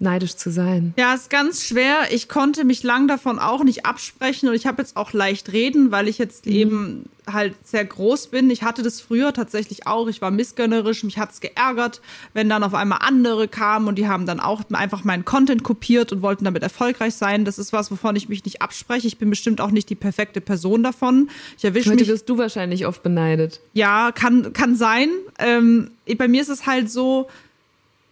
[0.00, 0.94] neidisch zu sein.
[0.98, 2.08] Ja, ist ganz schwer.
[2.10, 5.90] Ich konnte mich lang davon auch nicht absprechen und ich habe jetzt auch leicht reden,
[5.90, 6.52] weil ich jetzt mhm.
[6.52, 8.50] eben halt sehr groß bin.
[8.50, 10.08] Ich hatte das früher tatsächlich auch.
[10.08, 12.00] Ich war missgönnerisch, mich hat's geärgert,
[12.32, 16.12] wenn dann auf einmal andere kamen und die haben dann auch einfach meinen Content kopiert
[16.12, 17.44] und wollten damit erfolgreich sein.
[17.44, 19.06] Das ist was, wovon ich mich nicht abspreche.
[19.06, 21.28] Ich bin bestimmt auch nicht die perfekte Person davon.
[21.58, 22.08] Ich erwische mich.
[22.08, 23.60] wirst du wahrscheinlich oft beneidet.
[23.74, 25.10] Ja, kann kann sein.
[25.38, 27.28] Ähm, bei mir ist es halt so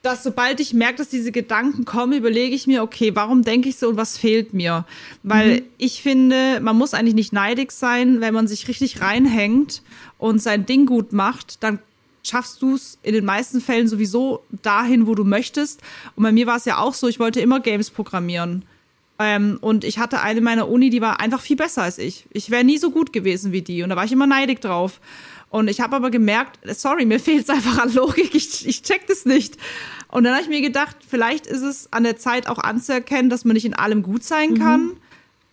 [0.03, 3.77] dass sobald ich merke, dass diese Gedanken kommen, überlege ich mir, okay, warum denke ich
[3.77, 4.85] so und was fehlt mir?
[5.23, 5.63] Weil mhm.
[5.77, 9.83] ich finde, man muss eigentlich nicht neidig sein, wenn man sich richtig reinhängt
[10.19, 11.81] und sein Ding gut macht, dann
[12.23, 15.81] schaffst du es in den meisten Fällen sowieso dahin, wo du möchtest.
[16.15, 18.65] Und bei mir war es ja auch so, ich wollte immer Games programmieren.
[19.19, 22.27] Ähm, und ich hatte eine meiner Uni, die war einfach viel besser als ich.
[22.31, 23.83] Ich wäre nie so gut gewesen wie die.
[23.83, 25.01] Und da war ich immer neidig drauf.
[25.51, 29.07] Und ich habe aber gemerkt, sorry, mir fehlt es einfach an Logik, ich, ich check
[29.07, 29.57] das nicht.
[30.09, 33.45] Und dann habe ich mir gedacht, vielleicht ist es an der Zeit auch anzuerkennen, dass
[33.45, 34.59] man nicht in allem gut sein mhm.
[34.59, 34.91] kann.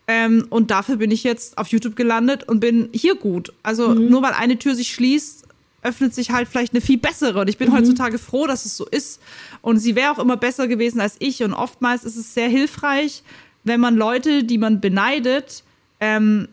[0.08, 3.54] Ähm, und dafür bin ich jetzt auf YouTube gelandet und bin hier gut.
[3.64, 4.10] Also mhm.
[4.10, 5.44] nur weil eine Tür sich schließt,
[5.82, 7.40] öffnet sich halt vielleicht eine viel bessere.
[7.40, 7.74] Und ich bin mhm.
[7.74, 9.22] heutzutage froh, dass es so ist.
[9.62, 11.44] Und sie wäre auch immer besser gewesen als ich.
[11.44, 13.24] Und oftmals ist es sehr hilfreich,
[13.64, 15.64] wenn man Leute, die man beneidet,
[16.00, 16.50] ähm,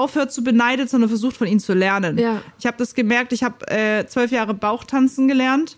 [0.00, 2.18] aufhört zu beneiden, sondern versucht von ihnen zu lernen.
[2.18, 2.42] Ja.
[2.58, 5.76] Ich habe das gemerkt, ich habe äh, zwölf Jahre Bauchtanzen gelernt.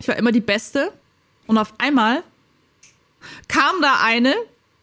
[0.00, 0.92] Ich war immer die Beste.
[1.46, 2.22] Und auf einmal
[3.48, 4.34] kam da eine,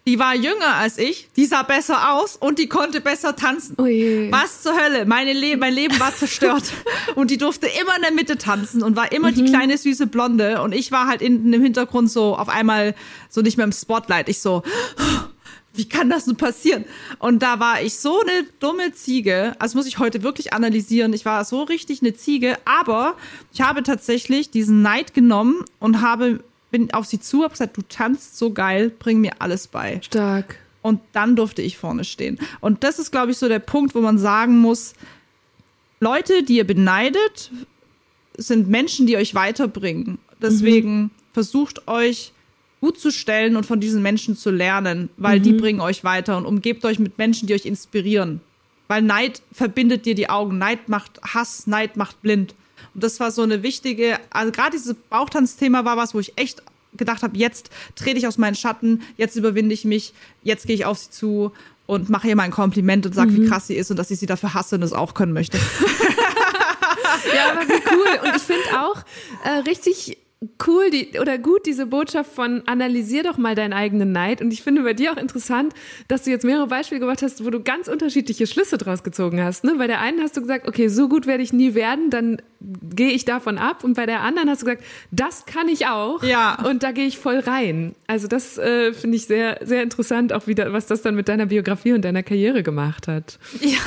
[0.07, 3.75] die war jünger als ich, die sah besser aus und die konnte besser tanzen.
[3.77, 5.05] Oh Was zur Hölle?
[5.05, 6.63] Meine Le mein Leben war zerstört.
[7.15, 9.35] und die durfte immer in der Mitte tanzen und war immer mhm.
[9.35, 10.61] die kleine süße Blonde.
[10.61, 12.95] Und ich war halt in, im Hintergrund so auf einmal
[13.29, 14.29] so nicht mehr im Spotlight.
[14.29, 14.63] Ich so,
[15.79, 16.83] wie kann das nur passieren?
[17.19, 19.55] Und da war ich so eine dumme Ziege.
[19.59, 21.13] Also muss ich heute wirklich analysieren.
[21.13, 22.57] Ich war so richtig eine Ziege.
[22.65, 23.15] Aber
[23.53, 27.81] ich habe tatsächlich diesen Neid genommen und habe, bin auf sie zu, habe gesagt, du
[27.81, 30.01] tanzt so geil, bring mir alles bei.
[30.03, 30.57] Stark.
[30.81, 32.39] Und dann durfte ich vorne stehen.
[32.59, 34.93] Und das ist, glaube ich, so der Punkt, wo man sagen muss,
[36.01, 37.51] Leute, die ihr beneidet,
[38.37, 40.17] sind Menschen, die euch weiterbringen.
[40.41, 41.11] Deswegen mhm.
[41.31, 42.33] versucht euch
[42.81, 45.43] gut zu stellen und von diesen Menschen zu lernen, weil mhm.
[45.43, 48.41] die bringen euch weiter und umgebt euch mit Menschen, die euch inspirieren.
[48.87, 50.57] Weil Neid verbindet dir die Augen.
[50.57, 52.55] Neid macht Hass, Neid macht blind.
[52.93, 56.63] Und das war so eine wichtige, also gerade dieses Bauchtanzthema war was, wo ich echt
[56.95, 60.85] gedacht habe, jetzt trete ich aus meinen Schatten, jetzt überwinde ich mich, jetzt gehe ich
[60.85, 61.51] auf sie zu
[61.85, 63.43] und mache ihr mal ein Kompliment und sage, mhm.
[63.43, 65.57] wie krass sie ist und dass ich sie dafür hasse und es auch können möchte.
[67.35, 68.27] ja, aber wie cool.
[68.27, 68.97] Und ich finde auch
[69.43, 70.17] äh, richtig
[70.65, 74.41] cool die, oder gut diese Botschaft von analysier doch mal deinen eigenen Neid.
[74.41, 75.73] Und ich finde bei dir auch interessant,
[76.07, 79.65] dass du jetzt mehrere Beispiele gemacht hast, wo du ganz unterschiedliche Schlüsse draus gezogen hast.
[79.65, 79.75] Ne?
[79.77, 83.11] Bei der einen hast du gesagt, okay, so gut werde ich nie werden, dann gehe
[83.11, 83.83] ich davon ab.
[83.83, 86.23] Und bei der anderen hast du gesagt, das kann ich auch.
[86.23, 86.57] Ja.
[86.63, 87.95] Und da gehe ich voll rein.
[88.07, 91.47] Also das äh, finde ich sehr, sehr interessant, auch wieder, was das dann mit deiner
[91.47, 93.39] Biografie und deiner Karriere gemacht hat.
[93.59, 93.77] Ja,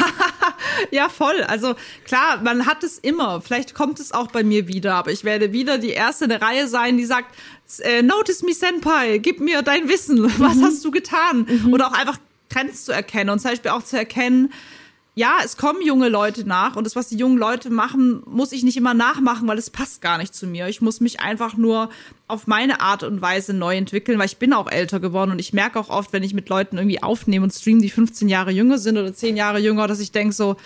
[0.91, 1.43] ja, voll.
[1.47, 1.75] Also
[2.05, 3.41] klar, man hat es immer.
[3.41, 6.69] Vielleicht kommt es auch bei mir wieder, aber ich werde wieder die erste der Reihe
[6.69, 7.35] sein, die sagt,
[7.81, 10.25] äh, Notice me Senpai, gib mir dein Wissen.
[10.39, 10.65] Was mhm.
[10.65, 11.47] hast du getan?
[11.49, 11.73] Mhm.
[11.73, 12.19] Oder auch einfach
[12.49, 14.53] Trends zu erkennen und zum Beispiel auch zu erkennen,
[15.15, 18.63] ja, es kommen junge Leute nach und das, was die jungen Leute machen, muss ich
[18.63, 20.69] nicht immer nachmachen, weil es passt gar nicht zu mir.
[20.69, 21.91] Ich muss mich einfach nur
[22.29, 25.53] auf meine Art und Weise neu entwickeln, weil ich bin auch älter geworden und ich
[25.53, 28.79] merke auch oft, wenn ich mit Leuten irgendwie aufnehme und stream, die 15 Jahre jünger
[28.79, 30.57] sind oder 10 Jahre jünger, dass ich denke so,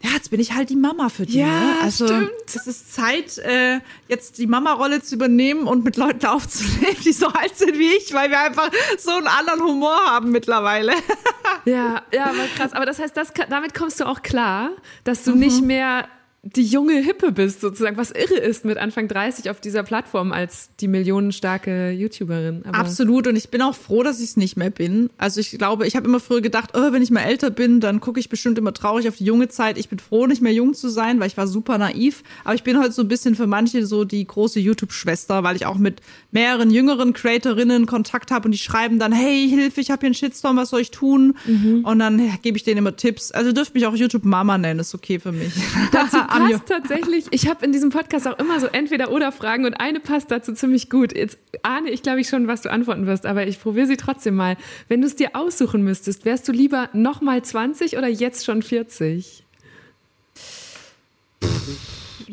[0.00, 1.38] ja, jetzt bin ich halt die Mama für die.
[1.38, 1.74] Ja, ne?
[1.82, 2.30] also stimmt.
[2.46, 7.26] es ist Zeit, äh, jetzt die Mama-Rolle zu übernehmen und mit Leuten aufzunehmen, die so
[7.26, 10.92] alt sind wie ich, weil wir einfach so einen anderen Humor haben mittlerweile.
[11.64, 12.72] ja, ja, aber krass.
[12.74, 14.70] Aber das heißt, das, damit kommst du auch klar,
[15.02, 15.38] dass du mhm.
[15.40, 16.08] nicht mehr
[16.56, 20.70] die junge Hippe bist, sozusagen, was irre ist mit Anfang 30 auf dieser Plattform als
[20.80, 22.62] die millionenstarke YouTuberin.
[22.64, 23.26] Aber Absolut.
[23.26, 25.10] Und ich bin auch froh, dass ich es nicht mehr bin.
[25.18, 28.00] Also ich glaube, ich habe immer früher gedacht, oh, wenn ich mal älter bin, dann
[28.00, 29.78] gucke ich bestimmt immer traurig auf die junge Zeit.
[29.78, 32.22] Ich bin froh, nicht mehr jung zu sein, weil ich war super naiv.
[32.44, 35.66] Aber ich bin heute so ein bisschen für manche so die große YouTube-Schwester, weil ich
[35.66, 40.00] auch mit mehreren jüngeren Creatorinnen Kontakt habe und die schreiben dann, hey, Hilfe, ich habe
[40.00, 41.36] hier einen Shitstorm, was soll ich tun?
[41.46, 41.84] Mhm.
[41.84, 43.32] Und dann gebe ich denen immer Tipps.
[43.32, 45.52] Also dürft mich auch YouTube-Mama nennen, ist okay für mich.
[46.38, 50.00] Passt tatsächlich, ich habe in diesem Podcast auch immer so entweder oder Fragen und eine
[50.00, 51.16] passt dazu ziemlich gut.
[51.16, 54.34] Jetzt ahne ich, glaube ich, schon, was du antworten wirst, aber ich probiere sie trotzdem
[54.36, 54.56] mal.
[54.88, 59.44] Wenn du es dir aussuchen müsstest, wärst du lieber nochmal 20 oder jetzt schon 40?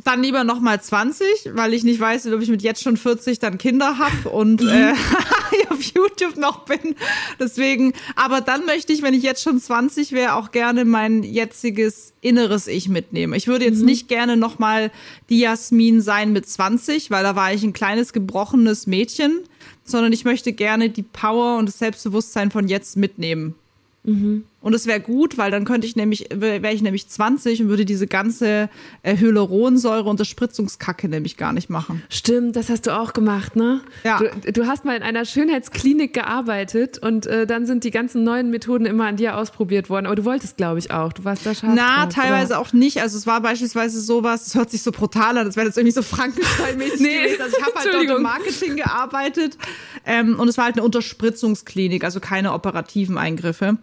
[0.06, 3.40] Dann lieber noch mal 20, weil ich nicht weiß, ob ich mit jetzt schon 40
[3.40, 4.70] dann Kinder habe und mhm.
[4.70, 4.94] äh,
[5.70, 6.96] auf YouTube noch bin.
[7.40, 12.14] Deswegen, aber dann möchte ich, wenn ich jetzt schon 20 wäre, auch gerne mein jetziges
[12.22, 13.34] inneres Ich mitnehmen.
[13.34, 13.86] Ich würde jetzt mhm.
[13.86, 14.92] nicht gerne noch mal
[15.30, 19.40] die Jasmin sein mit 20, weil da war ich ein kleines gebrochenes Mädchen,
[19.84, 23.56] sondern ich möchte gerne die Power und das Selbstbewusstsein von jetzt mitnehmen.
[24.04, 24.44] Mhm.
[24.66, 27.86] Und es wäre gut, weil dann könnte ich nämlich, wäre ich nämlich 20 und würde
[27.86, 28.68] diese ganze
[29.04, 32.02] äh, Hyaluronsäure und das Spritzungskacke nämlich gar nicht machen.
[32.10, 33.82] Stimmt, das hast du auch gemacht, ne?
[34.04, 34.18] Ja.
[34.18, 38.50] Du, du hast mal in einer Schönheitsklinik gearbeitet und äh, dann sind die ganzen neuen
[38.50, 40.08] Methoden immer an dir ausprobiert worden.
[40.08, 41.14] Aber du wolltest, glaube ich, auch.
[41.14, 41.72] Du warst da scharf.
[41.76, 42.62] Na, drauf, teilweise oder?
[42.62, 43.00] auch nicht.
[43.04, 45.94] Also es war beispielsweise sowas, es hört sich so brutal an, das wäre jetzt irgendwie
[45.94, 47.22] so Frankenstein-mäßig nee.
[47.22, 47.42] gewesen.
[47.44, 49.60] Also ich habe halt dort im Marketing gearbeitet
[50.08, 53.78] ähm, und es war halt eine Unterspritzungsklinik, also keine operativen Eingriffe.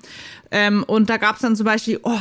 [0.53, 2.19] Ähm, und da gab es dann zum Beispiel, oh,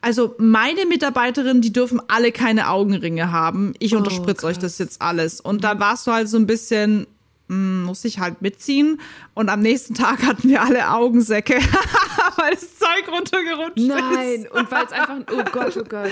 [0.00, 3.74] also meine Mitarbeiterinnen, die dürfen alle keine Augenringe haben.
[3.78, 5.40] Ich oh, unterspritze euch das jetzt alles.
[5.40, 7.06] Und da warst du halt so ein bisschen,
[7.48, 8.98] hm, muss ich halt mitziehen.
[9.34, 11.58] Und am nächsten Tag hatten wir alle Augensäcke,
[12.40, 13.98] weil das Zeug runtergerutscht Nein.
[13.98, 14.16] ist.
[14.16, 16.10] Nein, und weil es einfach, oh Gott, oh Gott.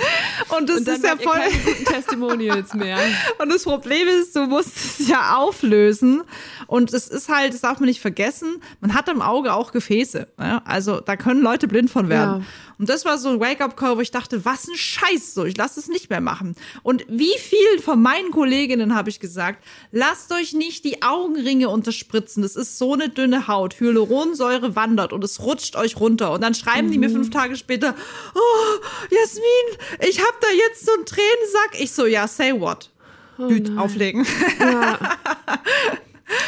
[0.56, 1.38] Und das und ist ja voll.
[1.38, 2.98] Keine guten Testimonials mehr.
[3.38, 6.22] Und das Problem ist, du musst es ja auflösen.
[6.66, 10.28] Und es ist halt, das darf man nicht vergessen, man hat im Auge auch Gefäße.
[10.36, 10.66] Ne?
[10.66, 12.40] Also da können Leute blind von werden.
[12.40, 12.46] Ja.
[12.78, 15.80] Und das war so ein Wake-up-Call, wo ich dachte, was ein Scheiß, so, ich lasse
[15.80, 16.54] es nicht mehr machen.
[16.84, 22.42] Und wie vielen von meinen Kolleginnen habe ich gesagt, lasst euch nicht die Augenringe unterspritzen.
[22.42, 23.80] Das ist so eine dünne Haut.
[23.80, 26.17] Hyaluronsäure wandert und es rutscht euch runter.
[26.26, 26.92] Und dann schreiben mhm.
[26.92, 27.14] die mir mhm.
[27.14, 27.94] fünf Tage später,
[28.34, 31.80] oh, Jasmin, ich habe da jetzt so einen Tränensack.
[31.80, 32.90] Ich so, ja, say what?
[33.38, 34.26] Oh auflegen.
[34.58, 34.98] Ja.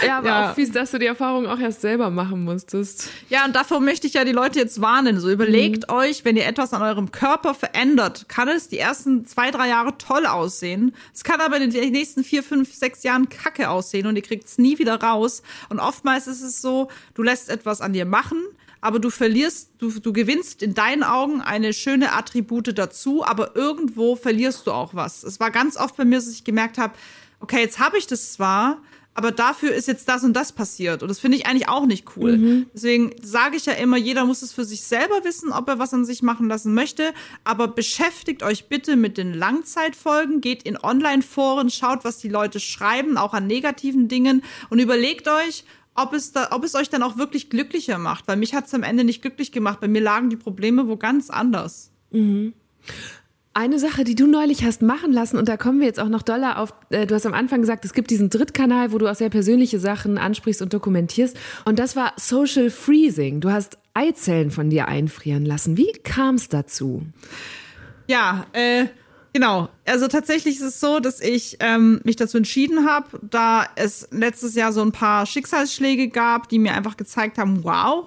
[0.07, 0.51] Ja, aber ja.
[0.51, 3.09] auch fies, dass du die Erfahrung auch erst selber machen musstest.
[3.29, 5.19] Ja, und davor möchte ich ja die Leute jetzt warnen.
[5.21, 5.95] So überlegt mhm.
[5.95, 9.97] euch, wenn ihr etwas an eurem Körper verändert, kann es die ersten zwei, drei Jahre
[9.97, 10.95] toll aussehen.
[11.15, 14.47] Es kann aber in den nächsten vier, fünf, sechs Jahren kacke aussehen und ihr kriegt
[14.47, 15.43] es nie wieder raus.
[15.69, 18.43] Und oftmals ist es so, du lässt etwas an dir machen,
[18.81, 24.17] aber du verlierst, du, du gewinnst in deinen Augen eine schöne Attribute dazu, aber irgendwo
[24.17, 25.23] verlierst du auch was.
[25.23, 26.95] Es war ganz oft bei mir, dass ich gemerkt habe,
[27.41, 28.79] okay, jetzt habe ich das zwar,
[29.13, 31.03] aber dafür ist jetzt das und das passiert.
[31.03, 32.39] Und das finde ich eigentlich auch nicht cool.
[32.39, 32.67] Mhm.
[32.73, 35.93] Deswegen sage ich ja immer, jeder muss es für sich selber wissen, ob er was
[35.93, 37.13] an sich machen lassen möchte.
[37.43, 43.17] Aber beschäftigt euch bitte mit den Langzeitfolgen, geht in Online-Foren, schaut, was die Leute schreiben,
[43.17, 45.65] auch an negativen Dingen und überlegt euch,
[45.95, 48.29] ob es, da, ob es euch dann auch wirklich glücklicher macht.
[48.29, 49.81] Weil mich hat es am Ende nicht glücklich gemacht.
[49.81, 51.91] Bei mir lagen die Probleme wo ganz anders.
[52.11, 52.55] Mhm.
[53.53, 56.23] Eine Sache, die du neulich hast machen lassen, und da kommen wir jetzt auch noch
[56.23, 59.15] doller auf, äh, du hast am Anfang gesagt, es gibt diesen Drittkanal, wo du auch
[59.17, 61.37] sehr persönliche Sachen ansprichst und dokumentierst.
[61.65, 63.41] Und das war Social Freezing.
[63.41, 65.77] Du hast Eizellen von dir einfrieren lassen.
[65.77, 67.03] Wie kam es dazu?
[68.07, 68.87] Ja, äh,
[69.33, 69.69] Genau.
[69.87, 74.55] Also tatsächlich ist es so, dass ich ähm, mich dazu entschieden habe, da es letztes
[74.55, 78.07] Jahr so ein paar Schicksalsschläge gab, die mir einfach gezeigt haben, wow,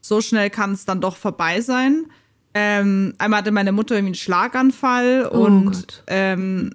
[0.00, 2.06] so schnell kann es dann doch vorbei sein.
[2.54, 6.74] Ähm, einmal hatte meine Mutter irgendwie einen Schlaganfall oh und ähm,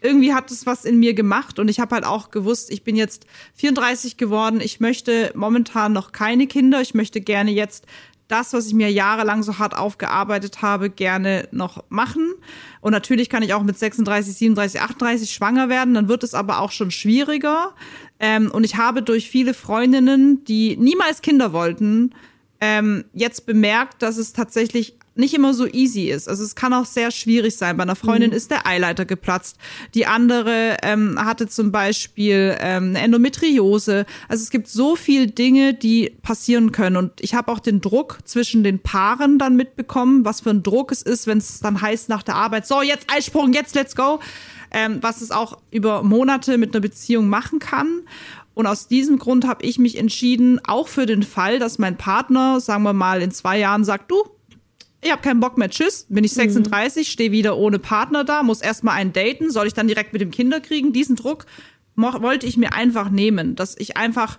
[0.00, 2.96] irgendwie hat es was in mir gemacht und ich habe halt auch gewusst, ich bin
[2.96, 7.86] jetzt 34 geworden, ich möchte momentan noch keine Kinder, ich möchte gerne jetzt
[8.32, 12.34] das, was ich mir jahrelang so hart aufgearbeitet habe, gerne noch machen.
[12.80, 16.60] Und natürlich kann ich auch mit 36, 37, 38 schwanger werden, dann wird es aber
[16.60, 17.74] auch schon schwieriger.
[18.18, 22.14] Ähm, und ich habe durch viele Freundinnen, die niemals Kinder wollten,
[22.60, 26.28] ähm, jetzt bemerkt, dass es tatsächlich nicht immer so easy ist.
[26.28, 27.76] Also es kann auch sehr schwierig sein.
[27.76, 28.36] Bei einer Freundin mhm.
[28.36, 29.56] ist der Eileiter geplatzt.
[29.94, 34.06] Die andere ähm, hatte zum Beispiel ähm, eine Endometriose.
[34.28, 36.96] Also es gibt so viel Dinge, die passieren können.
[36.96, 40.92] Und ich habe auch den Druck zwischen den Paaren dann mitbekommen, was für ein Druck
[40.92, 44.20] es ist, wenn es dann heißt nach der Arbeit, so jetzt Eisprung, jetzt let's go.
[44.74, 48.00] Ähm, was es auch über Monate mit einer Beziehung machen kann.
[48.54, 52.60] Und aus diesem Grund habe ich mich entschieden, auch für den Fall, dass mein Partner,
[52.60, 54.24] sagen wir mal, in zwei Jahren sagt, du,
[55.02, 57.10] ich habe keinen Bock mehr, tschüss, bin ich 36, mhm.
[57.10, 60.30] stehe wieder ohne Partner da, muss erstmal einen daten, soll ich dann direkt mit dem
[60.30, 60.92] Kinder kriegen?
[60.92, 61.46] Diesen Druck
[61.96, 64.38] wollte ich mir einfach nehmen, dass ich einfach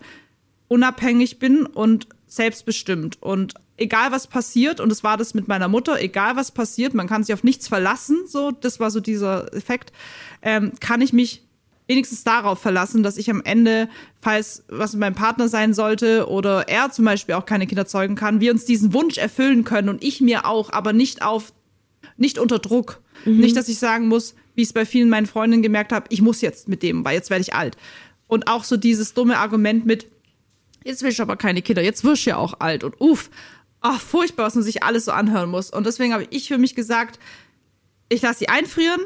[0.69, 6.01] unabhängig bin und selbstbestimmt und egal was passiert und es war das mit meiner Mutter,
[6.01, 9.91] egal was passiert, man kann sich auf nichts verlassen, so das war so dieser Effekt,
[10.41, 11.42] ähm, kann ich mich
[11.87, 13.89] wenigstens darauf verlassen, dass ich am Ende,
[14.21, 18.15] falls was mit meinem Partner sein sollte oder er zum Beispiel auch keine Kinder zeugen
[18.15, 21.53] kann, wir uns diesen Wunsch erfüllen können und ich mir auch, aber nicht auf,
[22.17, 23.01] nicht unter Druck.
[23.25, 23.39] Mhm.
[23.39, 26.21] Nicht, dass ich sagen muss, wie ich es bei vielen meinen Freundinnen gemerkt habe, ich
[26.21, 27.75] muss jetzt mit dem, weil jetzt werde ich alt.
[28.27, 30.07] Und auch so dieses dumme Argument mit,
[30.83, 33.29] jetzt will ich aber keine Kinder, jetzt wirst du ja auch alt und uff,
[33.81, 35.69] ach, furchtbar, was man sich alles so anhören muss.
[35.69, 37.19] Und deswegen habe ich für mich gesagt,
[38.09, 39.01] ich lasse sie einfrieren,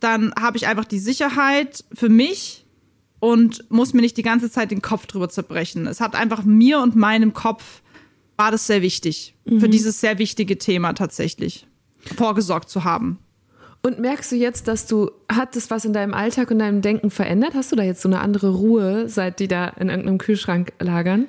[0.00, 2.66] dann habe ich einfach die Sicherheit für mich
[3.18, 5.86] und muss mir nicht die ganze Zeit den Kopf drüber zerbrechen.
[5.86, 7.82] Es hat einfach mir und meinem Kopf
[8.36, 9.60] war das sehr wichtig, mhm.
[9.60, 11.66] für dieses sehr wichtige Thema tatsächlich
[12.16, 13.18] vorgesorgt zu haben.
[13.82, 17.10] Und merkst du jetzt, dass du, hat das was in deinem Alltag und deinem Denken
[17.10, 17.54] verändert?
[17.54, 21.26] Hast du da jetzt so eine andere Ruhe, seit die da in irgendeinem Kühlschrank lagern?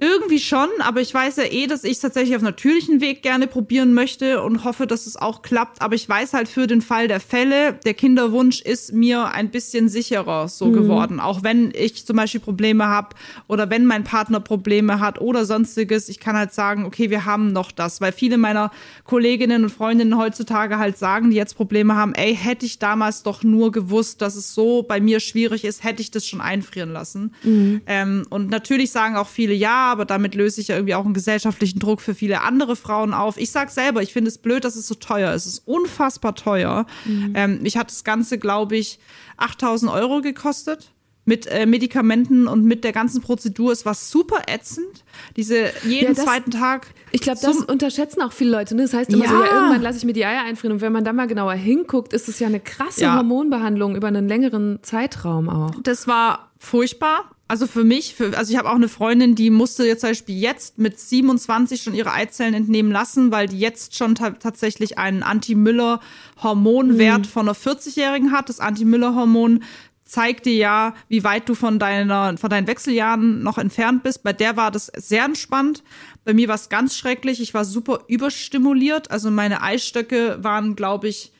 [0.00, 3.46] Irgendwie schon, aber ich weiß ja eh, dass ich es tatsächlich auf natürlichen Weg gerne
[3.46, 5.82] probieren möchte und hoffe, dass es auch klappt.
[5.82, 9.90] Aber ich weiß halt für den Fall der Fälle, der Kinderwunsch ist mir ein bisschen
[9.90, 10.72] sicherer so mhm.
[10.72, 11.20] geworden.
[11.20, 13.14] Auch wenn ich zum Beispiel Probleme habe
[13.46, 16.08] oder wenn mein Partner Probleme hat oder sonstiges.
[16.08, 18.00] Ich kann halt sagen, okay, wir haben noch das.
[18.00, 18.70] Weil viele meiner
[19.04, 23.42] Kolleginnen und Freundinnen heutzutage halt sagen, die jetzt Probleme haben, ey, hätte ich damals doch
[23.42, 27.34] nur gewusst, dass es so bei mir schwierig ist, hätte ich das schon einfrieren lassen.
[27.42, 27.82] Mhm.
[27.86, 31.14] Ähm, und natürlich sagen auch viele, ja, aber damit löse ich ja irgendwie auch einen
[31.14, 33.36] gesellschaftlichen Druck für viele andere Frauen auf.
[33.36, 35.46] Ich sag selber, ich finde es blöd, dass es so teuer ist.
[35.46, 36.86] Es ist unfassbar teuer.
[37.04, 37.32] Mhm.
[37.34, 38.98] Ähm, mich hat das Ganze, glaube ich,
[39.36, 40.92] 8000 Euro gekostet
[41.24, 43.72] mit äh, Medikamenten und mit der ganzen Prozedur.
[43.72, 45.04] Es war super ätzend.
[45.36, 46.88] Diese jeden ja, das, zweiten Tag.
[47.12, 48.74] Ich glaube, das unterschätzen auch viele Leute.
[48.74, 48.82] Ne?
[48.82, 49.30] Das heißt immer ja.
[49.30, 50.74] so, ja, irgendwann lasse ich mir die Eier einfrieren.
[50.74, 53.16] Und wenn man da mal genauer hinguckt, ist es ja eine krasse ja.
[53.16, 55.72] Hormonbehandlung über einen längeren Zeitraum auch.
[55.82, 57.30] Das war furchtbar.
[57.50, 60.38] Also für mich, für, also ich habe auch eine Freundin, die musste jetzt zum Beispiel
[60.38, 67.22] jetzt mit 27 schon ihre Eizellen entnehmen lassen, weil die jetzt schon tatsächlich einen Anti-Müller-Hormonwert
[67.22, 67.24] mhm.
[67.24, 68.50] von einer 40-Jährigen hat.
[68.50, 69.64] Das Anti-Müller-Hormon
[70.04, 74.22] zeigt dir ja, wie weit du von deiner, von deinen Wechseljahren noch entfernt bist.
[74.22, 75.82] Bei der war das sehr entspannt.
[76.24, 77.40] Bei mir war es ganz schrecklich.
[77.40, 79.10] Ich war super überstimuliert.
[79.10, 81.32] Also meine Eistöcke waren, glaube ich,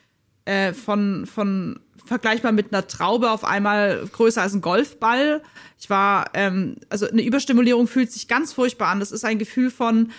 [0.44, 1.78] äh, von, von
[2.10, 5.44] vergleichbar mit einer Traube auf einmal größer als ein Golfball.
[5.78, 8.98] Ich war, ähm, also eine Überstimulierung fühlt sich ganz furchtbar an.
[8.98, 10.10] Das ist ein Gefühl von,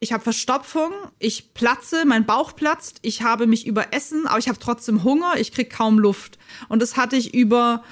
[0.00, 4.58] ich habe Verstopfung, ich platze, mein Bauch platzt, ich habe mich überessen, aber ich habe
[4.58, 6.38] trotzdem Hunger, ich krieg kaum Luft.
[6.70, 7.84] Und das hatte ich über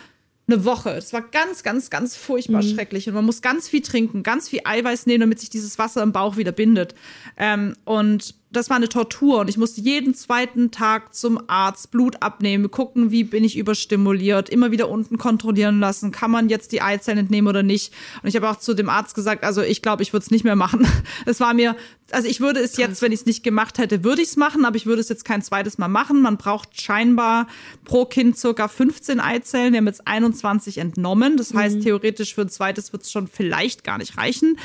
[0.47, 0.95] eine Woche.
[0.95, 2.75] Das war ganz, ganz, ganz furchtbar mhm.
[2.75, 3.07] schrecklich.
[3.07, 6.13] Und man muss ganz viel trinken, ganz viel Eiweiß nehmen, damit sich dieses Wasser im
[6.13, 6.95] Bauch wieder bindet.
[7.37, 12.23] Ähm, und das war eine Tortur und ich musste jeden zweiten Tag zum Arzt Blut
[12.23, 16.83] abnehmen, gucken, wie bin ich überstimuliert, immer wieder unten kontrollieren lassen, kann man jetzt die
[16.83, 17.93] Eizellen entnehmen oder nicht.
[18.23, 20.45] Und ich habe auch zu dem Arzt gesagt, also ich glaube, ich würde es nicht
[20.45, 20.87] mehr machen.
[21.25, 21.77] Es war mir,
[22.11, 24.65] also ich würde es jetzt, wenn ich es nicht gemacht hätte, würde ich es machen,
[24.65, 26.21] aber ich würde es jetzt kein zweites Mal machen.
[26.21, 27.47] Man braucht scheinbar
[27.85, 29.73] pro Kind circa 15 Eizellen.
[29.73, 31.37] Wir haben jetzt 21 entnommen.
[31.37, 31.83] Das heißt, mhm.
[31.83, 34.59] theoretisch für ein zweites wird es schon vielleicht gar nicht reichen.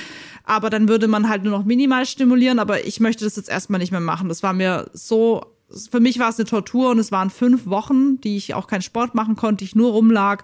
[0.47, 2.57] Aber dann würde man halt nur noch minimal stimulieren.
[2.57, 4.29] Aber ich möchte das jetzt erstmal nicht mehr machen.
[4.29, 5.43] Das war mir so
[5.91, 8.81] für mich war es eine Tortur und es waren fünf Wochen, die ich auch keinen
[8.81, 10.43] Sport machen konnte, ich nur rumlag.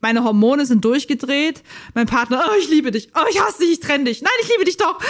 [0.00, 1.62] Meine Hormone sind durchgedreht.
[1.94, 3.08] Mein Partner, oh, ich liebe dich.
[3.14, 4.22] Oh, ich hasse dich, ich trenne dich.
[4.22, 5.00] Nein, ich liebe dich doch.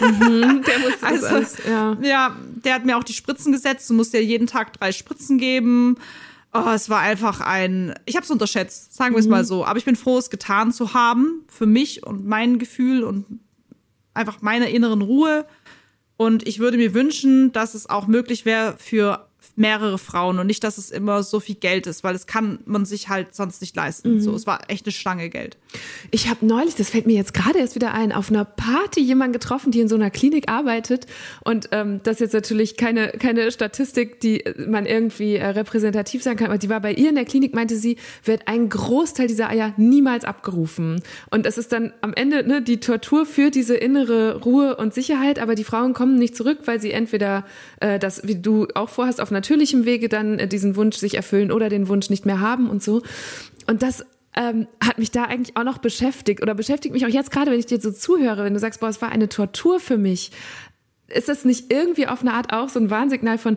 [0.00, 1.96] Mhm, der musste also, das alles, ja.
[2.02, 3.88] ja, der hat mir auch die Spritzen gesetzt.
[3.90, 5.96] Du musst dir jeden Tag drei Spritzen geben.
[6.54, 9.32] Oh, es war einfach ein, ich habe es unterschätzt, sagen wir es mhm.
[9.32, 9.66] mal so.
[9.66, 13.26] Aber ich bin froh, es getan zu haben für mich und mein Gefühl und
[14.18, 15.46] einfach meiner inneren Ruhe.
[16.16, 19.27] Und ich würde mir wünschen, dass es auch möglich wäre für
[19.58, 22.84] mehrere Frauen und nicht, dass es immer so viel Geld ist, weil das kann man
[22.84, 24.14] sich halt sonst nicht leisten.
[24.14, 24.20] Mhm.
[24.20, 25.56] So, es war echt eine Stange Geld.
[26.10, 29.32] Ich habe neulich, das fällt mir jetzt gerade erst wieder ein, auf einer Party jemanden
[29.32, 31.06] getroffen, die in so einer Klinik arbeitet
[31.44, 36.36] und ähm, das ist jetzt natürlich keine keine Statistik, die man irgendwie äh, repräsentativ sein
[36.36, 39.50] kann, aber die war bei ihr in der Klinik, meinte sie, wird ein Großteil dieser
[39.50, 44.40] Eier niemals abgerufen und es ist dann am Ende ne, die Tortur für diese innere
[44.42, 47.44] Ruhe und Sicherheit, aber die Frauen kommen nicht zurück, weil sie entweder
[47.80, 51.50] äh, das, wie du auch vorhast, auf natürlichem Wege dann äh, diesen Wunsch sich erfüllen
[51.50, 53.02] oder den Wunsch nicht mehr haben und so.
[53.66, 57.30] Und das ähm, hat mich da eigentlich auch noch beschäftigt oder beschäftigt mich auch jetzt
[57.30, 59.96] gerade, wenn ich dir so zuhöre, wenn du sagst, boah, es war eine Tortur für
[59.96, 60.32] mich.
[61.08, 63.56] Ist das nicht irgendwie auf eine Art auch so ein Warnsignal von,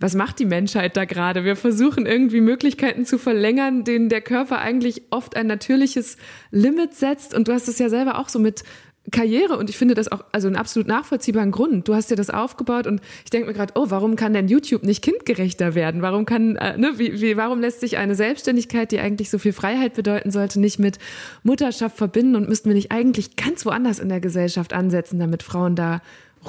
[0.00, 1.44] was macht die Menschheit da gerade?
[1.44, 6.16] Wir versuchen irgendwie Möglichkeiten zu verlängern, denen der Körper eigentlich oft ein natürliches
[6.50, 7.34] Limit setzt.
[7.34, 8.62] Und du hast es ja selber auch so mit
[9.10, 11.86] Karriere und ich finde das auch also einen absolut nachvollziehbaren Grund.
[11.86, 14.82] Du hast dir das aufgebaut und ich denke mir gerade, oh, warum kann denn YouTube
[14.82, 16.02] nicht kindgerechter werden?
[16.02, 19.52] Warum kann, äh, ne, wie, wie, warum lässt sich eine Selbstständigkeit, die eigentlich so viel
[19.52, 20.98] Freiheit bedeuten sollte, nicht mit
[21.42, 25.76] Mutterschaft verbinden und müssten wir nicht eigentlich ganz woanders in der Gesellschaft ansetzen, damit Frauen
[25.76, 26.00] da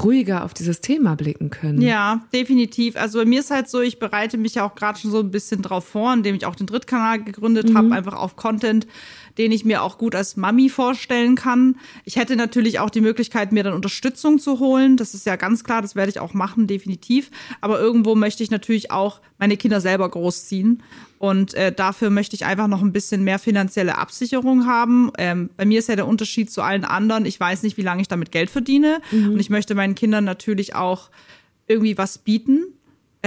[0.04, 1.82] ruhiger auf dieses Thema blicken können.
[1.82, 2.96] Ja, definitiv.
[2.96, 5.32] Also bei mir ist halt so, ich bereite mich ja auch gerade schon so ein
[5.32, 7.78] bisschen drauf vor, indem ich auch den Drittkanal gegründet mhm.
[7.78, 8.88] habe, einfach auf Content,
[9.38, 11.76] den ich mir auch gut als Mami vorstellen kann.
[12.06, 14.98] Ich hätte natürlich auch die Möglichkeit, mir dann Unterstützung zu holen.
[14.98, 17.30] Das ist ja ganz klar, das werde ich auch machen, definitiv.
[17.62, 20.84] Aber irgendwo möchte ich natürlich auch meine Kinder selber großziehen.
[21.20, 25.12] Und äh, dafür möchte ich einfach noch ein bisschen mehr finanzielle Absicherung haben.
[25.18, 27.26] Ähm, bei mir ist ja der Unterschied zu allen anderen.
[27.26, 29.02] Ich weiß nicht, wie lange ich damit Geld verdiene.
[29.12, 29.34] Mhm.
[29.34, 31.10] Und ich möchte meinen Kindern natürlich auch
[31.68, 32.77] irgendwie was bieten.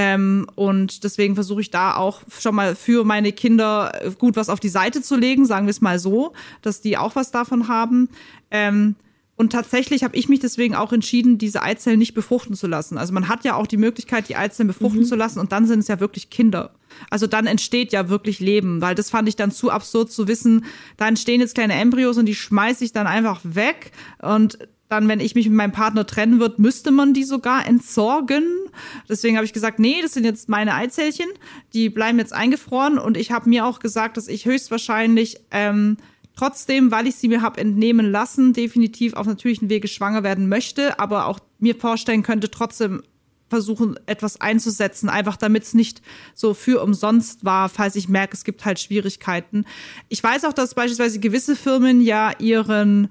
[0.02, 4.58] Ähm, und deswegen versuche ich da auch schon mal für meine Kinder gut was auf
[4.58, 6.32] die Seite zu legen, sagen wir es mal so,
[6.62, 8.08] dass die auch was davon haben.
[8.50, 8.96] Ähm,
[9.36, 12.96] und tatsächlich habe ich mich deswegen auch entschieden, diese Eizellen nicht befruchten zu lassen.
[12.96, 15.06] Also man hat ja auch die Möglichkeit, die Eizellen befruchten mhm.
[15.06, 16.70] zu lassen und dann sind es ja wirklich Kinder.
[17.10, 20.64] Also dann entsteht ja wirklich Leben, weil das fand ich dann zu absurd zu wissen,
[20.96, 23.92] da entstehen jetzt kleine Embryos und die schmeiße ich dann einfach weg
[24.22, 24.58] und
[24.90, 28.44] dann, wenn ich mich mit meinem Partner trennen würde, müsste man die sogar entsorgen.
[29.08, 31.28] Deswegen habe ich gesagt, nee, das sind jetzt meine Eizellchen,
[31.72, 35.96] die bleiben jetzt eingefroren und ich habe mir auch gesagt, dass ich höchstwahrscheinlich ähm,
[36.36, 40.98] trotzdem, weil ich sie mir habe entnehmen lassen, definitiv auf natürlichen Wege schwanger werden möchte,
[40.98, 43.02] aber auch mir vorstellen könnte, trotzdem
[43.48, 46.02] versuchen, etwas einzusetzen, einfach damit es nicht
[46.34, 49.66] so für umsonst war, falls ich merke, es gibt halt Schwierigkeiten.
[50.08, 53.10] Ich weiß auch, dass beispielsweise gewisse Firmen ja ihren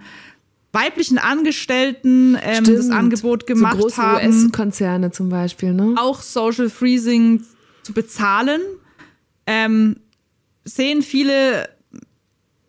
[0.71, 4.27] weiblichen Angestellten ähm, das Angebot gemacht so große haben.
[4.27, 5.95] US-Konzerne zum Beispiel, ne?
[5.97, 7.43] Auch Social Freezing
[7.83, 8.61] zu bezahlen.
[9.47, 9.97] Ähm,
[10.63, 11.69] sehen viele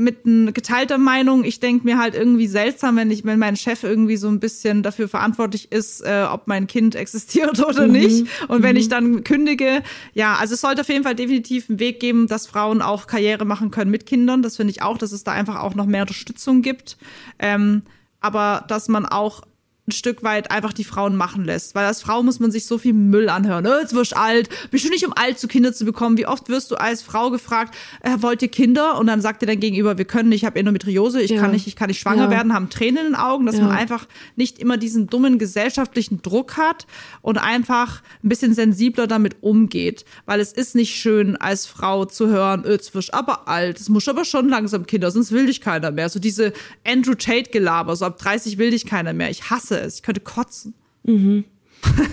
[0.00, 0.24] mit
[0.54, 1.44] geteilter Meinung.
[1.44, 4.82] Ich denke mir halt irgendwie seltsam, wenn ich, wenn mein Chef irgendwie so ein bisschen
[4.82, 7.92] dafür verantwortlich ist, äh, ob mein Kind existiert oder mhm.
[7.92, 8.26] nicht.
[8.48, 8.80] Und wenn mhm.
[8.80, 9.82] ich dann kündige,
[10.14, 13.44] ja, also es sollte auf jeden Fall definitiv einen Weg geben, dass Frauen auch Karriere
[13.44, 14.42] machen können mit Kindern.
[14.42, 16.96] Das finde ich auch, dass es da einfach auch noch mehr Unterstützung gibt.
[17.38, 17.82] Ähm,
[18.20, 19.42] aber dass man auch
[19.88, 21.74] ein Stück weit einfach die Frauen machen lässt.
[21.74, 23.66] Weil als Frau muss man sich so viel Müll anhören.
[23.66, 26.16] Oh, jetzt wirst du alt, bist du nicht um alt zu Kinder zu bekommen.
[26.16, 28.98] Wie oft wirst du als Frau gefragt, äh, wollt ihr Kinder?
[28.98, 31.40] Und dann sagt dir dein Gegenüber, wir können nicht, ich habe Endometriose, ich ja.
[31.40, 32.30] kann nicht, ich kann nicht schwanger ja.
[32.30, 33.64] werden, haben Tränen in den Augen, dass ja.
[33.64, 34.06] man einfach
[34.36, 36.86] nicht immer diesen dummen gesellschaftlichen Druck hat
[37.20, 40.04] und einfach ein bisschen sensibler damit umgeht.
[40.26, 43.88] Weil es ist nicht schön, als Frau zu hören, jetzt wirst du aber alt, es
[43.88, 46.08] muss aber schon langsam Kinder, sonst will dich keiner mehr.
[46.08, 46.52] So diese
[46.86, 49.30] Andrew Tate-Gelaber, so ab 30 will dich keiner mehr.
[49.30, 49.96] Ich hasse es.
[49.96, 50.74] Ich könnte kotzen.
[51.04, 51.44] Mhm.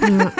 [0.01, 0.17] ja.
[0.17, 0.33] ja,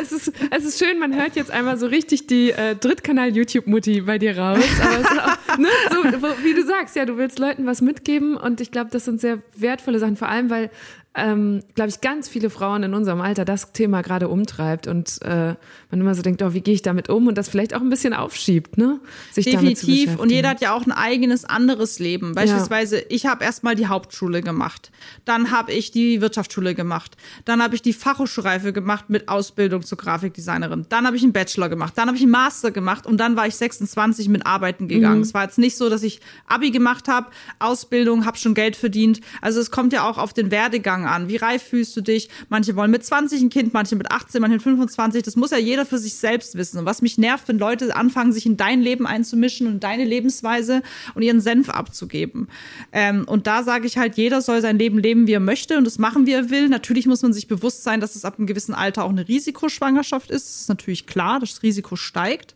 [0.00, 4.18] es, ist, es ist schön, man hört jetzt einmal so richtig die äh, Drittkanal-YouTube-Mutti bei
[4.18, 4.64] dir raus.
[4.80, 6.04] Auch, ne, so,
[6.44, 9.38] wie du sagst, ja, du willst Leuten was mitgeben und ich glaube, das sind sehr
[9.56, 10.70] wertvolle Sachen, vor allem, weil
[11.14, 15.54] ähm, glaube ich, ganz viele Frauen in unserem Alter das Thema gerade umtreibt und äh,
[15.90, 17.90] man immer so denkt, oh, wie gehe ich damit um und das vielleicht auch ein
[17.90, 18.98] bisschen aufschiebt, ne?
[19.30, 20.18] Sich Definitiv.
[20.18, 22.34] und jeder hat ja auch ein eigenes anderes Leben.
[22.34, 23.04] Beispielsweise, ja.
[23.10, 24.90] ich habe erstmal die Hauptschule gemacht,
[25.26, 29.98] dann habe ich die Wirtschaftsschule gemacht, dann habe ich die Fachhochschulreife gemacht mit Ausbildung zur
[29.98, 33.36] Grafikdesignerin, dann habe ich einen Bachelor gemacht, dann habe ich einen Master gemacht und dann
[33.36, 35.16] war ich 26 mit Arbeiten gegangen.
[35.16, 35.22] Mhm.
[35.22, 37.26] Es war jetzt nicht so, dass ich Abi gemacht habe,
[37.58, 39.20] Ausbildung, habe schon Geld verdient.
[39.42, 41.28] Also es kommt ja auch auf den Werdegang Anfang an.
[41.28, 42.28] Wie reif fühlst du dich?
[42.48, 45.22] Manche wollen mit 20 ein Kind, manche mit 18, manche mit 25.
[45.22, 46.78] Das muss ja jeder für sich selbst wissen.
[46.78, 50.82] Und was mich nervt, wenn Leute anfangen, sich in dein Leben einzumischen und deine Lebensweise
[51.14, 52.48] und ihren Senf abzugeben.
[52.92, 55.84] Ähm, und da sage ich halt, jeder soll sein Leben leben, wie er möchte und
[55.84, 56.68] das machen, wie er will.
[56.68, 60.30] Natürlich muss man sich bewusst sein, dass es ab einem gewissen Alter auch eine Risikoschwangerschaft
[60.30, 60.46] ist.
[60.48, 62.54] Das ist natürlich klar, das Risiko steigt.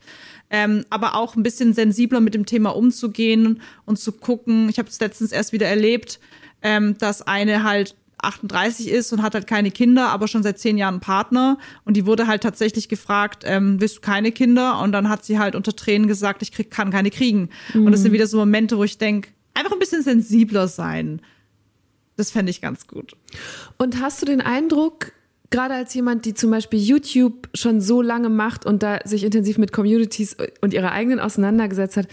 [0.48, 4.68] Ähm, aber auch ein bisschen sensibler mit dem Thema umzugehen und zu gucken.
[4.68, 6.20] Ich habe es letztens erst wieder erlebt,
[6.62, 10.78] ähm, dass eine halt 38 ist und hat halt keine Kinder, aber schon seit zehn
[10.78, 11.58] Jahren einen Partner.
[11.84, 14.80] Und die wurde halt tatsächlich gefragt, ähm, willst du keine Kinder?
[14.80, 17.50] Und dann hat sie halt unter Tränen gesagt, ich krieg, kann keine kriegen.
[17.74, 17.86] Mhm.
[17.86, 21.20] Und das sind wieder so Momente, wo ich denke, einfach ein bisschen sensibler sein.
[22.16, 23.14] Das fände ich ganz gut.
[23.76, 25.12] Und hast du den Eindruck,
[25.50, 29.58] gerade als jemand, die zum Beispiel YouTube schon so lange macht und da sich intensiv
[29.58, 32.08] mit Communities und ihrer eigenen auseinandergesetzt hat,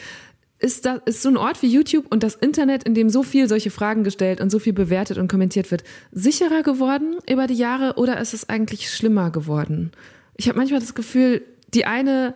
[0.63, 3.49] ist, da, ist so ein Ort wie YouTube und das Internet, in dem so viel
[3.49, 7.95] solche Fragen gestellt und so viel bewertet und kommentiert wird, sicherer geworden über die Jahre
[7.97, 9.91] oder ist es eigentlich schlimmer geworden?
[10.37, 11.41] Ich habe manchmal das Gefühl,
[11.73, 12.33] die eine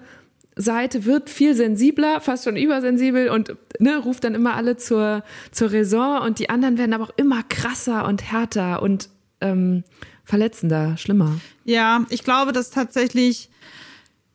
[0.57, 5.71] Seite wird viel sensibler, fast schon übersensibel und ne, ruft dann immer alle zur, zur
[5.71, 9.07] Raison und die anderen werden aber auch immer krasser und härter und
[9.39, 9.85] ähm,
[10.25, 11.39] verletzender, schlimmer.
[11.63, 13.49] Ja, ich glaube, dass tatsächlich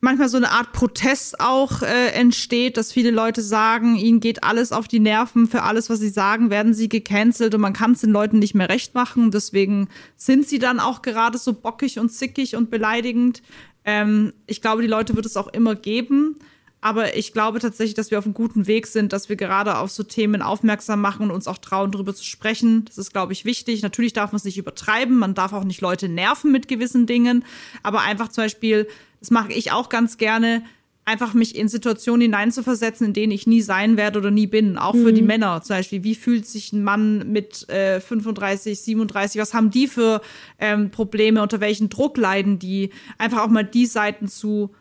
[0.03, 4.73] manchmal so eine Art Protest auch äh, entsteht, dass viele Leute sagen, ihnen geht alles
[4.73, 8.01] auf die Nerven, für alles, was sie sagen, werden sie gecancelt und man kann es
[8.01, 9.31] den Leuten nicht mehr recht machen.
[9.31, 13.43] Deswegen sind sie dann auch gerade so bockig und zickig und beleidigend.
[13.85, 16.37] Ähm, ich glaube, die Leute wird es auch immer geben.
[16.85, 19.93] Aber ich glaube tatsächlich, dass wir auf einem guten Weg sind, dass wir gerade auf
[19.93, 22.85] so Themen aufmerksam machen und uns auch trauen, darüber zu sprechen.
[22.87, 23.83] Das ist, glaube ich, wichtig.
[23.83, 25.17] Natürlich darf man es nicht übertreiben.
[25.17, 27.45] Man darf auch nicht Leute nerven mit gewissen Dingen.
[27.85, 28.89] Aber einfach zum Beispiel,
[29.23, 30.65] das mache ich auch ganz gerne,
[31.05, 34.79] einfach mich in Situationen hineinzuversetzen, in denen ich nie sein werde oder nie bin.
[34.79, 35.15] Auch für mhm.
[35.15, 36.03] die Männer zum Beispiel.
[36.03, 39.41] Wie fühlt sich ein Mann mit äh, 35, 37?
[39.41, 40.23] Was haben die für
[40.59, 41.41] ähm, Probleme?
[41.41, 42.91] Unter welchen Druck leiden die?
[43.17, 44.75] Einfach auch mal die Seiten zu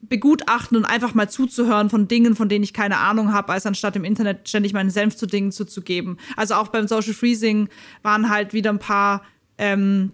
[0.00, 3.94] begutachten und einfach mal zuzuhören von Dingen, von denen ich keine Ahnung habe, als anstatt
[3.94, 6.18] im Internet ständig meinen Senf zu Dingen zuzugeben.
[6.36, 7.68] Also auch beim Social Freezing
[8.02, 9.22] waren halt wieder ein paar
[9.56, 10.12] ähm,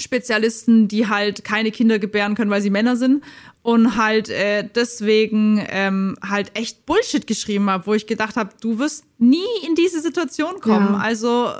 [0.00, 3.22] Spezialisten, die halt keine Kinder gebären können, weil sie Männer sind
[3.62, 8.78] und halt äh, deswegen ähm, halt echt Bullshit geschrieben habe, wo ich gedacht habe, du
[8.78, 10.94] wirst nie in diese Situation kommen.
[10.94, 11.00] Ja.
[11.00, 11.50] Also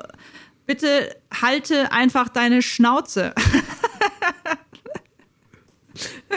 [0.66, 3.34] bitte halte einfach deine Schnauze.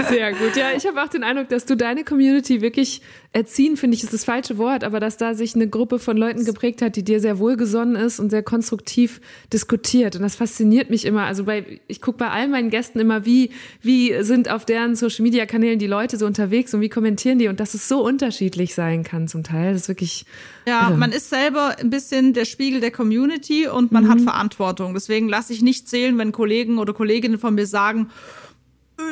[0.09, 0.55] Sehr gut.
[0.55, 3.01] Ja, ich habe auch den Eindruck, dass du deine Community wirklich
[3.33, 6.45] erziehen, finde ich, ist das falsche Wort, aber dass da sich eine Gruppe von Leuten
[6.45, 9.19] geprägt hat, die dir sehr wohlgesonnen ist und sehr konstruktiv
[9.51, 10.15] diskutiert.
[10.15, 11.23] Und das fasziniert mich immer.
[11.23, 13.49] Also bei, ich gucke bei all meinen Gästen immer, wie,
[13.81, 17.47] wie sind auf deren Social Media Kanälen die Leute so unterwegs und wie kommentieren die
[17.47, 19.73] und dass es so unterschiedlich sein kann zum Teil.
[19.73, 20.25] Das ist wirklich.
[20.67, 20.97] Ja, irre.
[20.97, 24.09] man ist selber ein bisschen der Spiegel der Community und man mhm.
[24.09, 24.93] hat Verantwortung.
[24.93, 28.09] Deswegen lasse ich nicht zählen, wenn Kollegen oder Kolleginnen von mir sagen,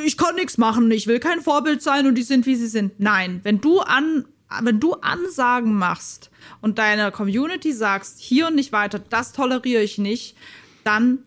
[0.05, 2.99] ich kann nichts machen, ich will kein Vorbild sein und die sind, wie sie sind.
[2.99, 4.25] Nein, wenn du an,
[4.61, 6.29] wenn du Ansagen machst
[6.61, 10.36] und deiner Community sagst, hier und nicht weiter, das toleriere ich nicht,
[10.84, 11.19] dann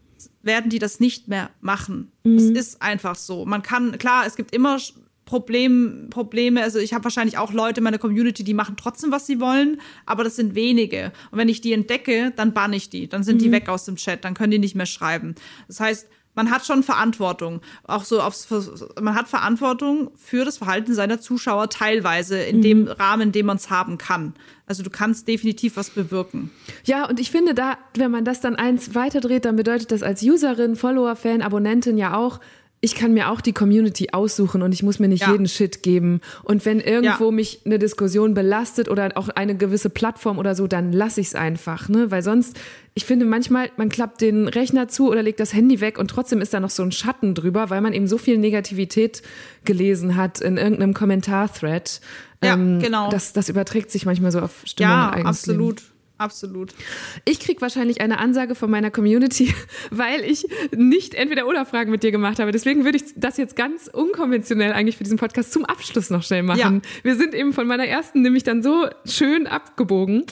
[0.42, 2.12] werden die das nicht mehr machen.
[2.22, 2.36] Mhm.
[2.36, 3.46] Es ist einfach so.
[3.46, 4.78] Man kann, klar, es gibt immer
[5.24, 6.62] Problem, Probleme.
[6.62, 9.80] Also ich habe wahrscheinlich auch Leute in meiner Community, die machen trotzdem, was sie wollen,
[10.06, 11.12] aber das sind wenige.
[11.30, 13.08] Und wenn ich die entdecke, dann banne ich die.
[13.08, 13.44] Dann sind mhm.
[13.44, 15.34] die weg aus dem Chat, dann können die nicht mehr schreiben.
[15.66, 17.60] Das heißt, man hat schon Verantwortung.
[17.84, 18.48] Auch so aufs,
[19.00, 22.62] man hat Verantwortung für das Verhalten seiner Zuschauer teilweise in mhm.
[22.62, 24.34] dem Rahmen, in dem man es haben kann.
[24.66, 26.50] Also du kannst definitiv was bewirken.
[26.84, 30.22] Ja, und ich finde da, wenn man das dann eins weiterdreht, dann bedeutet das als
[30.22, 32.40] Userin, Follower, Fan, Abonnentin ja auch,
[32.84, 35.32] ich kann mir auch die Community aussuchen und ich muss mir nicht ja.
[35.32, 36.20] jeden Shit geben.
[36.42, 37.30] Und wenn irgendwo ja.
[37.30, 41.34] mich eine Diskussion belastet oder auch eine gewisse Plattform oder so, dann lasse ich es
[41.34, 42.10] einfach, ne?
[42.10, 42.58] Weil sonst,
[42.92, 46.42] ich finde manchmal, man klappt den Rechner zu oder legt das Handy weg und trotzdem
[46.42, 49.22] ist da noch so ein Schatten drüber, weil man eben so viel Negativität
[49.64, 52.02] gelesen hat in irgendeinem Kommentar-Thread.
[52.44, 53.08] Ja, ähm, genau.
[53.08, 54.92] Das, das überträgt sich manchmal so auf Stimmung.
[54.92, 55.80] Ja, absolut.
[55.80, 55.93] Leben.
[56.24, 56.72] Absolut.
[57.26, 59.54] Ich krieg wahrscheinlich eine Ansage von meiner Community,
[59.90, 62.50] weil ich nicht entweder oder Fragen mit dir gemacht habe.
[62.50, 66.42] Deswegen würde ich das jetzt ganz unkonventionell eigentlich für diesen Podcast zum Abschluss noch schnell
[66.42, 66.80] machen.
[66.82, 66.90] Ja.
[67.02, 70.24] Wir sind eben von meiner ersten nämlich dann so schön abgebogen.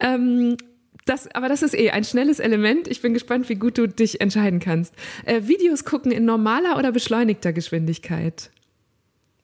[0.00, 0.58] Ähm,
[1.06, 2.88] das, aber das ist eh ein schnelles Element.
[2.88, 4.94] Ich bin gespannt, wie gut du dich entscheiden kannst.
[5.24, 8.50] Äh, Videos gucken in normaler oder beschleunigter Geschwindigkeit?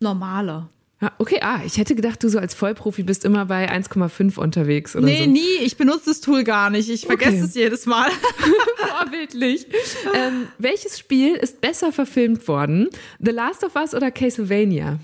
[0.01, 0.69] Normaler.
[1.01, 4.95] Ah, okay, ah, ich hätte gedacht, du so als Vollprofi bist immer bei 1,5 unterwegs
[4.95, 5.31] oder nee, so.
[5.31, 5.57] nie.
[5.63, 6.89] Ich benutze das Tool gar nicht.
[6.89, 7.45] Ich vergesse okay.
[7.45, 8.11] es jedes Mal.
[8.99, 9.67] Vorbildlich.
[10.15, 12.89] ähm, welches Spiel ist besser verfilmt worden?
[13.19, 14.99] The Last of Us oder Castlevania?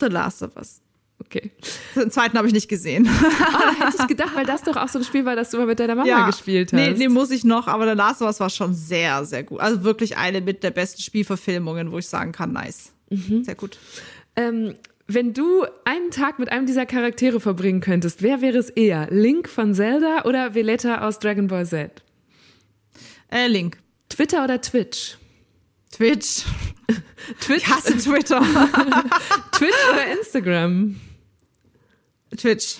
[0.00, 0.80] The Last of Us.
[1.18, 1.50] Okay.
[1.94, 3.08] Den zweiten habe ich nicht gesehen.
[3.08, 5.66] Ah, hätte ich gedacht, weil das doch auch so ein Spiel war, das du mal
[5.66, 6.78] mit deiner Mama ja, gespielt hast.
[6.78, 9.60] Nee, nee, muss ich noch, aber The Last of Us war schon sehr, sehr gut.
[9.60, 12.92] Also wirklich eine mit der besten Spielverfilmungen, wo ich sagen kann, nice.
[13.10, 13.44] Mhm.
[13.44, 13.78] Sehr gut.
[14.34, 14.74] Ähm,
[15.14, 19.08] wenn du einen Tag mit einem dieser Charaktere verbringen könntest, wer wäre es eher?
[19.10, 22.02] Link von Zelda oder Violetta aus Dragon Ball Z?
[23.28, 23.78] Äh, Link.
[24.08, 25.16] Twitter oder Twitch?
[25.90, 26.44] Twitch.
[27.40, 27.58] Twitch.
[27.58, 28.40] Ich hasse Twitter.
[29.52, 31.00] Twitch oder Instagram?
[32.36, 32.76] Twitch.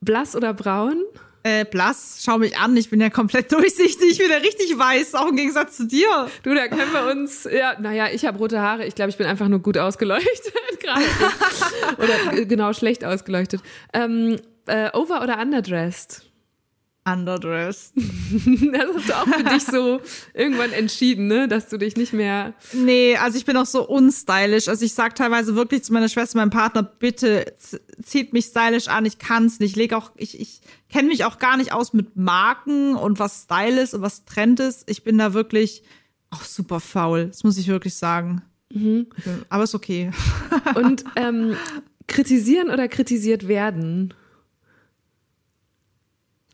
[0.00, 1.02] Blass oder braun?
[1.44, 5.14] Äh, blass, schau mich an, ich bin ja komplett durchsichtig, ich bin ja richtig weiß,
[5.16, 6.28] auch im Gegensatz zu dir.
[6.44, 9.26] Du, da können wir uns, ja, naja, ich habe rote Haare, ich glaube, ich bin
[9.26, 11.02] einfach nur gut ausgeleuchtet gerade.
[11.98, 13.60] oder äh, genau, schlecht ausgeleuchtet.
[13.92, 16.31] Ähm, äh, over oder underdressed?
[17.04, 17.94] Underdressed.
[17.96, 20.00] das hast du auch für dich so
[20.34, 21.48] irgendwann entschieden, ne?
[21.48, 22.54] Dass du dich nicht mehr.
[22.72, 24.68] Nee, also ich bin auch so unstylisch.
[24.68, 27.54] Also ich sag teilweise wirklich zu meiner Schwester, meinem Partner, bitte
[28.02, 29.72] zieht mich stylisch an, ich kann's nicht.
[29.72, 33.42] Ich leg auch, ich, ich kenne mich auch gar nicht aus mit Marken und was
[33.44, 34.88] Style ist und was Trend ist.
[34.88, 35.82] Ich bin da wirklich
[36.30, 37.26] auch super faul.
[37.26, 38.42] Das muss ich wirklich sagen.
[38.72, 39.06] Mhm.
[39.48, 40.10] Aber ist okay.
[40.76, 41.56] und ähm,
[42.06, 44.14] kritisieren oder kritisiert werden?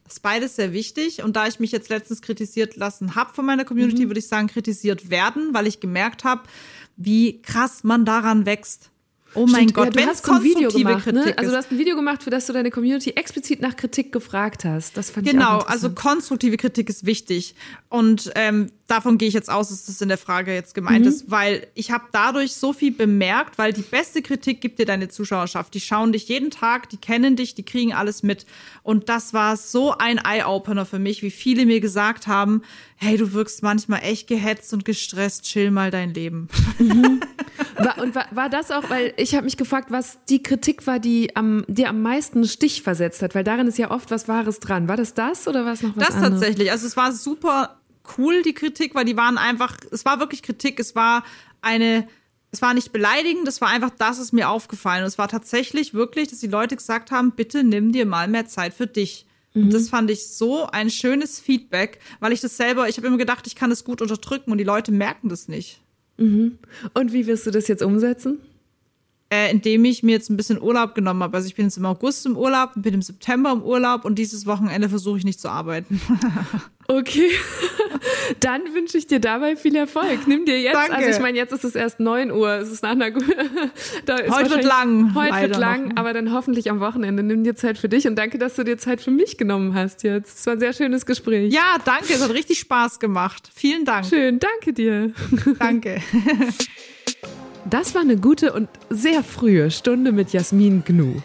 [0.09, 1.23] Das ist beides sehr wichtig.
[1.23, 4.09] Und da ich mich jetzt letztens kritisiert lassen habe von meiner Community, mhm.
[4.09, 6.45] würde ich sagen, kritisiert werden, weil ich gemerkt habe,
[6.97, 8.91] wie krass man daran wächst.
[9.35, 11.13] Oh mein Stimmt, Gott, ja, du wenn hast es so ein Video konstruktive gemacht, ne?
[11.13, 11.53] Kritik Also ist.
[11.53, 14.97] du hast ein Video gemacht, für das du deine Community explizit nach Kritik gefragt hast.
[14.97, 17.55] Das fand ich auch Genau, also konstruktive Kritik ist wichtig.
[17.91, 21.09] Und ähm, davon gehe ich jetzt aus, dass das in der Frage jetzt gemeint Mhm.
[21.09, 25.09] ist, weil ich habe dadurch so viel bemerkt, weil die beste Kritik gibt dir deine
[25.09, 25.75] Zuschauerschaft.
[25.75, 28.47] Die schauen dich jeden Tag, die kennen dich, die kriegen alles mit.
[28.83, 32.63] Und das war so ein Eye-Opener für mich, wie viele mir gesagt haben,
[32.97, 36.49] hey, du wirkst manchmal echt gehetzt und gestresst, chill mal dein Leben.
[37.77, 40.99] War, und war, war das auch, weil ich habe mich gefragt, was die Kritik war,
[40.99, 44.59] die am, dir am meisten Stich versetzt hat, weil darin ist ja oft was Wahres
[44.61, 44.89] dran.
[44.89, 46.41] War das das oder war es noch was Das anderes?
[46.41, 46.71] tatsächlich.
[46.73, 47.77] Also es war super
[48.17, 51.25] cool, die Kritik, weil die waren einfach, es war wirklich Kritik, es war
[51.61, 52.09] eine,
[52.51, 55.03] es war nicht beleidigend, es war einfach, das ist mir aufgefallen.
[55.03, 58.47] Und es war tatsächlich wirklich, dass die Leute gesagt haben, bitte nimm dir mal mehr
[58.47, 59.27] Zeit für dich.
[59.55, 63.17] Und das fand ich so ein schönes Feedback, weil ich das selber, ich habe immer
[63.19, 65.81] gedacht, ich kann das gut unterdrücken und die Leute merken das nicht.
[66.95, 68.41] Und wie wirst du das jetzt umsetzen?
[69.31, 71.37] Äh, indem ich mir jetzt ein bisschen Urlaub genommen habe.
[71.37, 74.47] Also ich bin jetzt im August im Urlaub, bin im September im Urlaub und dieses
[74.47, 76.01] Wochenende versuche ich nicht zu arbeiten.
[76.91, 77.29] Okay,
[78.41, 80.27] dann wünsche ich dir dabei viel Erfolg.
[80.27, 80.95] Nimm dir jetzt, Danke.
[80.95, 83.11] also ich meine, jetzt ist es erst 9 Uhr, es ist nach einer
[84.07, 85.97] da ist Heute wird lang, Heute wird lang, noch.
[85.99, 87.23] aber dann hoffentlich am Wochenende.
[87.23, 90.03] Nimm dir Zeit für dich und danke, dass du dir Zeit für mich genommen hast
[90.03, 90.39] jetzt.
[90.39, 91.53] Es war ein sehr schönes Gespräch.
[91.53, 93.51] ja, danke, es hat richtig Spaß gemacht.
[93.55, 94.07] Vielen Dank.
[94.07, 95.13] Schön, danke dir.
[95.59, 96.01] Danke.
[97.65, 101.17] Das war eine gute und sehr frühe Stunde mit Jasmin Gnu.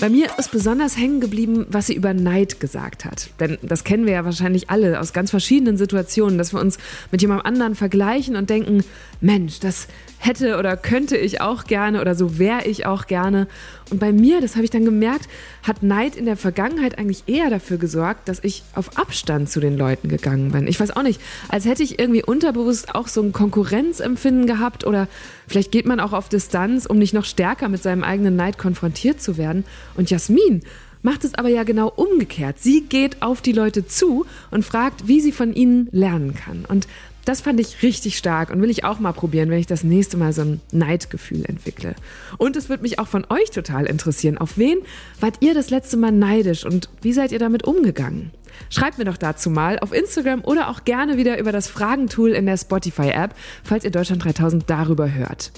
[0.00, 3.28] Bei mir ist besonders hängen geblieben, was sie über Neid gesagt hat.
[3.38, 6.78] Denn das kennen wir ja wahrscheinlich alle aus ganz verschiedenen Situationen, dass wir uns
[7.10, 8.82] mit jemandem anderen vergleichen und denken,
[9.20, 9.88] Mensch, das
[10.20, 13.48] hätte oder könnte ich auch gerne oder so wäre ich auch gerne.
[13.90, 15.28] Und bei mir, das habe ich dann gemerkt,
[15.62, 19.78] hat Neid in der Vergangenheit eigentlich eher dafür gesorgt, dass ich auf Abstand zu den
[19.78, 20.68] Leuten gegangen bin.
[20.68, 25.08] Ich weiß auch nicht, als hätte ich irgendwie unterbewusst auch so ein Konkurrenzempfinden gehabt oder
[25.48, 29.22] vielleicht geht man auch auf Distanz, um nicht noch stärker mit seinem eigenen Neid konfrontiert
[29.22, 29.64] zu werden.
[29.96, 30.62] Und Jasmin
[31.02, 32.58] macht es aber ja genau umgekehrt.
[32.58, 36.64] Sie geht auf die Leute zu und fragt, wie sie von ihnen lernen kann.
[36.66, 36.86] Und
[37.30, 40.16] das fand ich richtig stark und will ich auch mal probieren, wenn ich das nächste
[40.16, 41.94] Mal so ein Neidgefühl entwickle.
[42.38, 44.36] Und es würde mich auch von euch total interessieren.
[44.36, 44.78] Auf wen
[45.20, 48.32] wart ihr das letzte Mal neidisch und wie seid ihr damit umgegangen?
[48.68, 52.46] Schreibt mir doch dazu mal auf Instagram oder auch gerne wieder über das Fragentool in
[52.46, 55.52] der Spotify-App, falls ihr Deutschland 3000 darüber hört.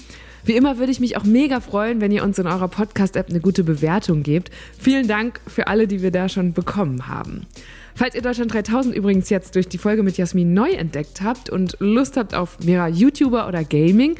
[0.45, 3.39] Wie immer würde ich mich auch mega freuen, wenn ihr uns in eurer Podcast-App eine
[3.39, 4.51] gute Bewertung gebt.
[4.77, 7.47] Vielen Dank für alle, die wir da schon bekommen haben.
[7.95, 11.77] Falls ihr Deutschland 3000 übrigens jetzt durch die Folge mit Jasmin neu entdeckt habt und
[11.79, 14.15] Lust habt auf mehr YouTuber oder Gaming,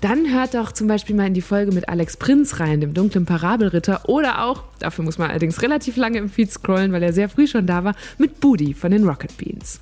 [0.00, 3.24] dann hört doch zum Beispiel mal in die Folge mit Alex Prinz rein, dem dunklen
[3.24, 7.30] Parabelritter, oder auch, dafür muss man allerdings relativ lange im Feed scrollen, weil er sehr
[7.30, 9.80] früh schon da war, mit Budi von den Rocket Beans.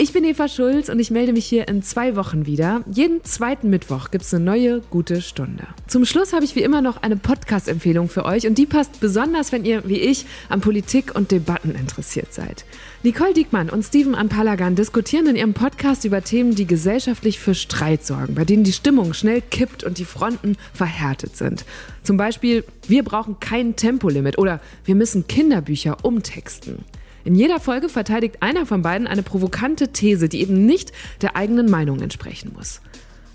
[0.00, 2.84] Ich bin Eva Schulz und ich melde mich hier in zwei Wochen wieder.
[2.88, 5.66] Jeden zweiten Mittwoch gibt's eine neue gute Stunde.
[5.88, 9.50] Zum Schluss habe ich wie immer noch eine Podcast-Empfehlung für euch und die passt besonders,
[9.50, 12.64] wenn ihr wie ich an Politik und Debatten interessiert seid.
[13.02, 18.06] Nicole Diekmann und Steven Anpalagan diskutieren in ihrem Podcast über Themen, die gesellschaftlich für Streit
[18.06, 21.64] sorgen, bei denen die Stimmung schnell kippt und die Fronten verhärtet sind.
[22.04, 26.84] Zum Beispiel, wir brauchen kein Tempolimit oder wir müssen Kinderbücher umtexten.
[27.24, 31.70] In jeder Folge verteidigt einer von beiden eine provokante These, die eben nicht der eigenen
[31.70, 32.80] Meinung entsprechen muss.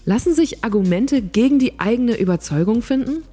[0.06, 3.24] Lassen sich Argumente gegen die eigene Überzeugung finden?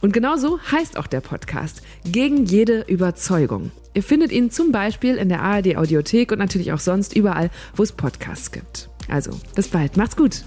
[0.00, 1.82] Und genau so heißt auch der Podcast.
[2.04, 3.70] Gegen jede Überzeugung.
[3.94, 7.82] Ihr findet ihn zum Beispiel in der ARD Audiothek und natürlich auch sonst überall, wo
[7.82, 8.88] es Podcasts gibt.
[9.08, 9.96] Also, bis bald.
[9.96, 10.44] Macht's gut.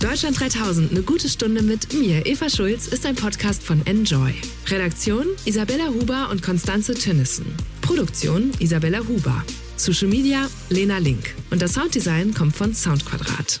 [0.00, 4.34] Deutschland 3000, eine gute Stunde mit mir, Eva Schulz, ist ein Podcast von Enjoy.
[4.68, 7.46] Redaktion Isabella Huber und Konstanze Tönnissen.
[7.86, 9.44] Produktion Isabella Huber.
[9.76, 11.36] Social Media Lena Link.
[11.50, 13.60] Und das Sounddesign kommt von Soundquadrat.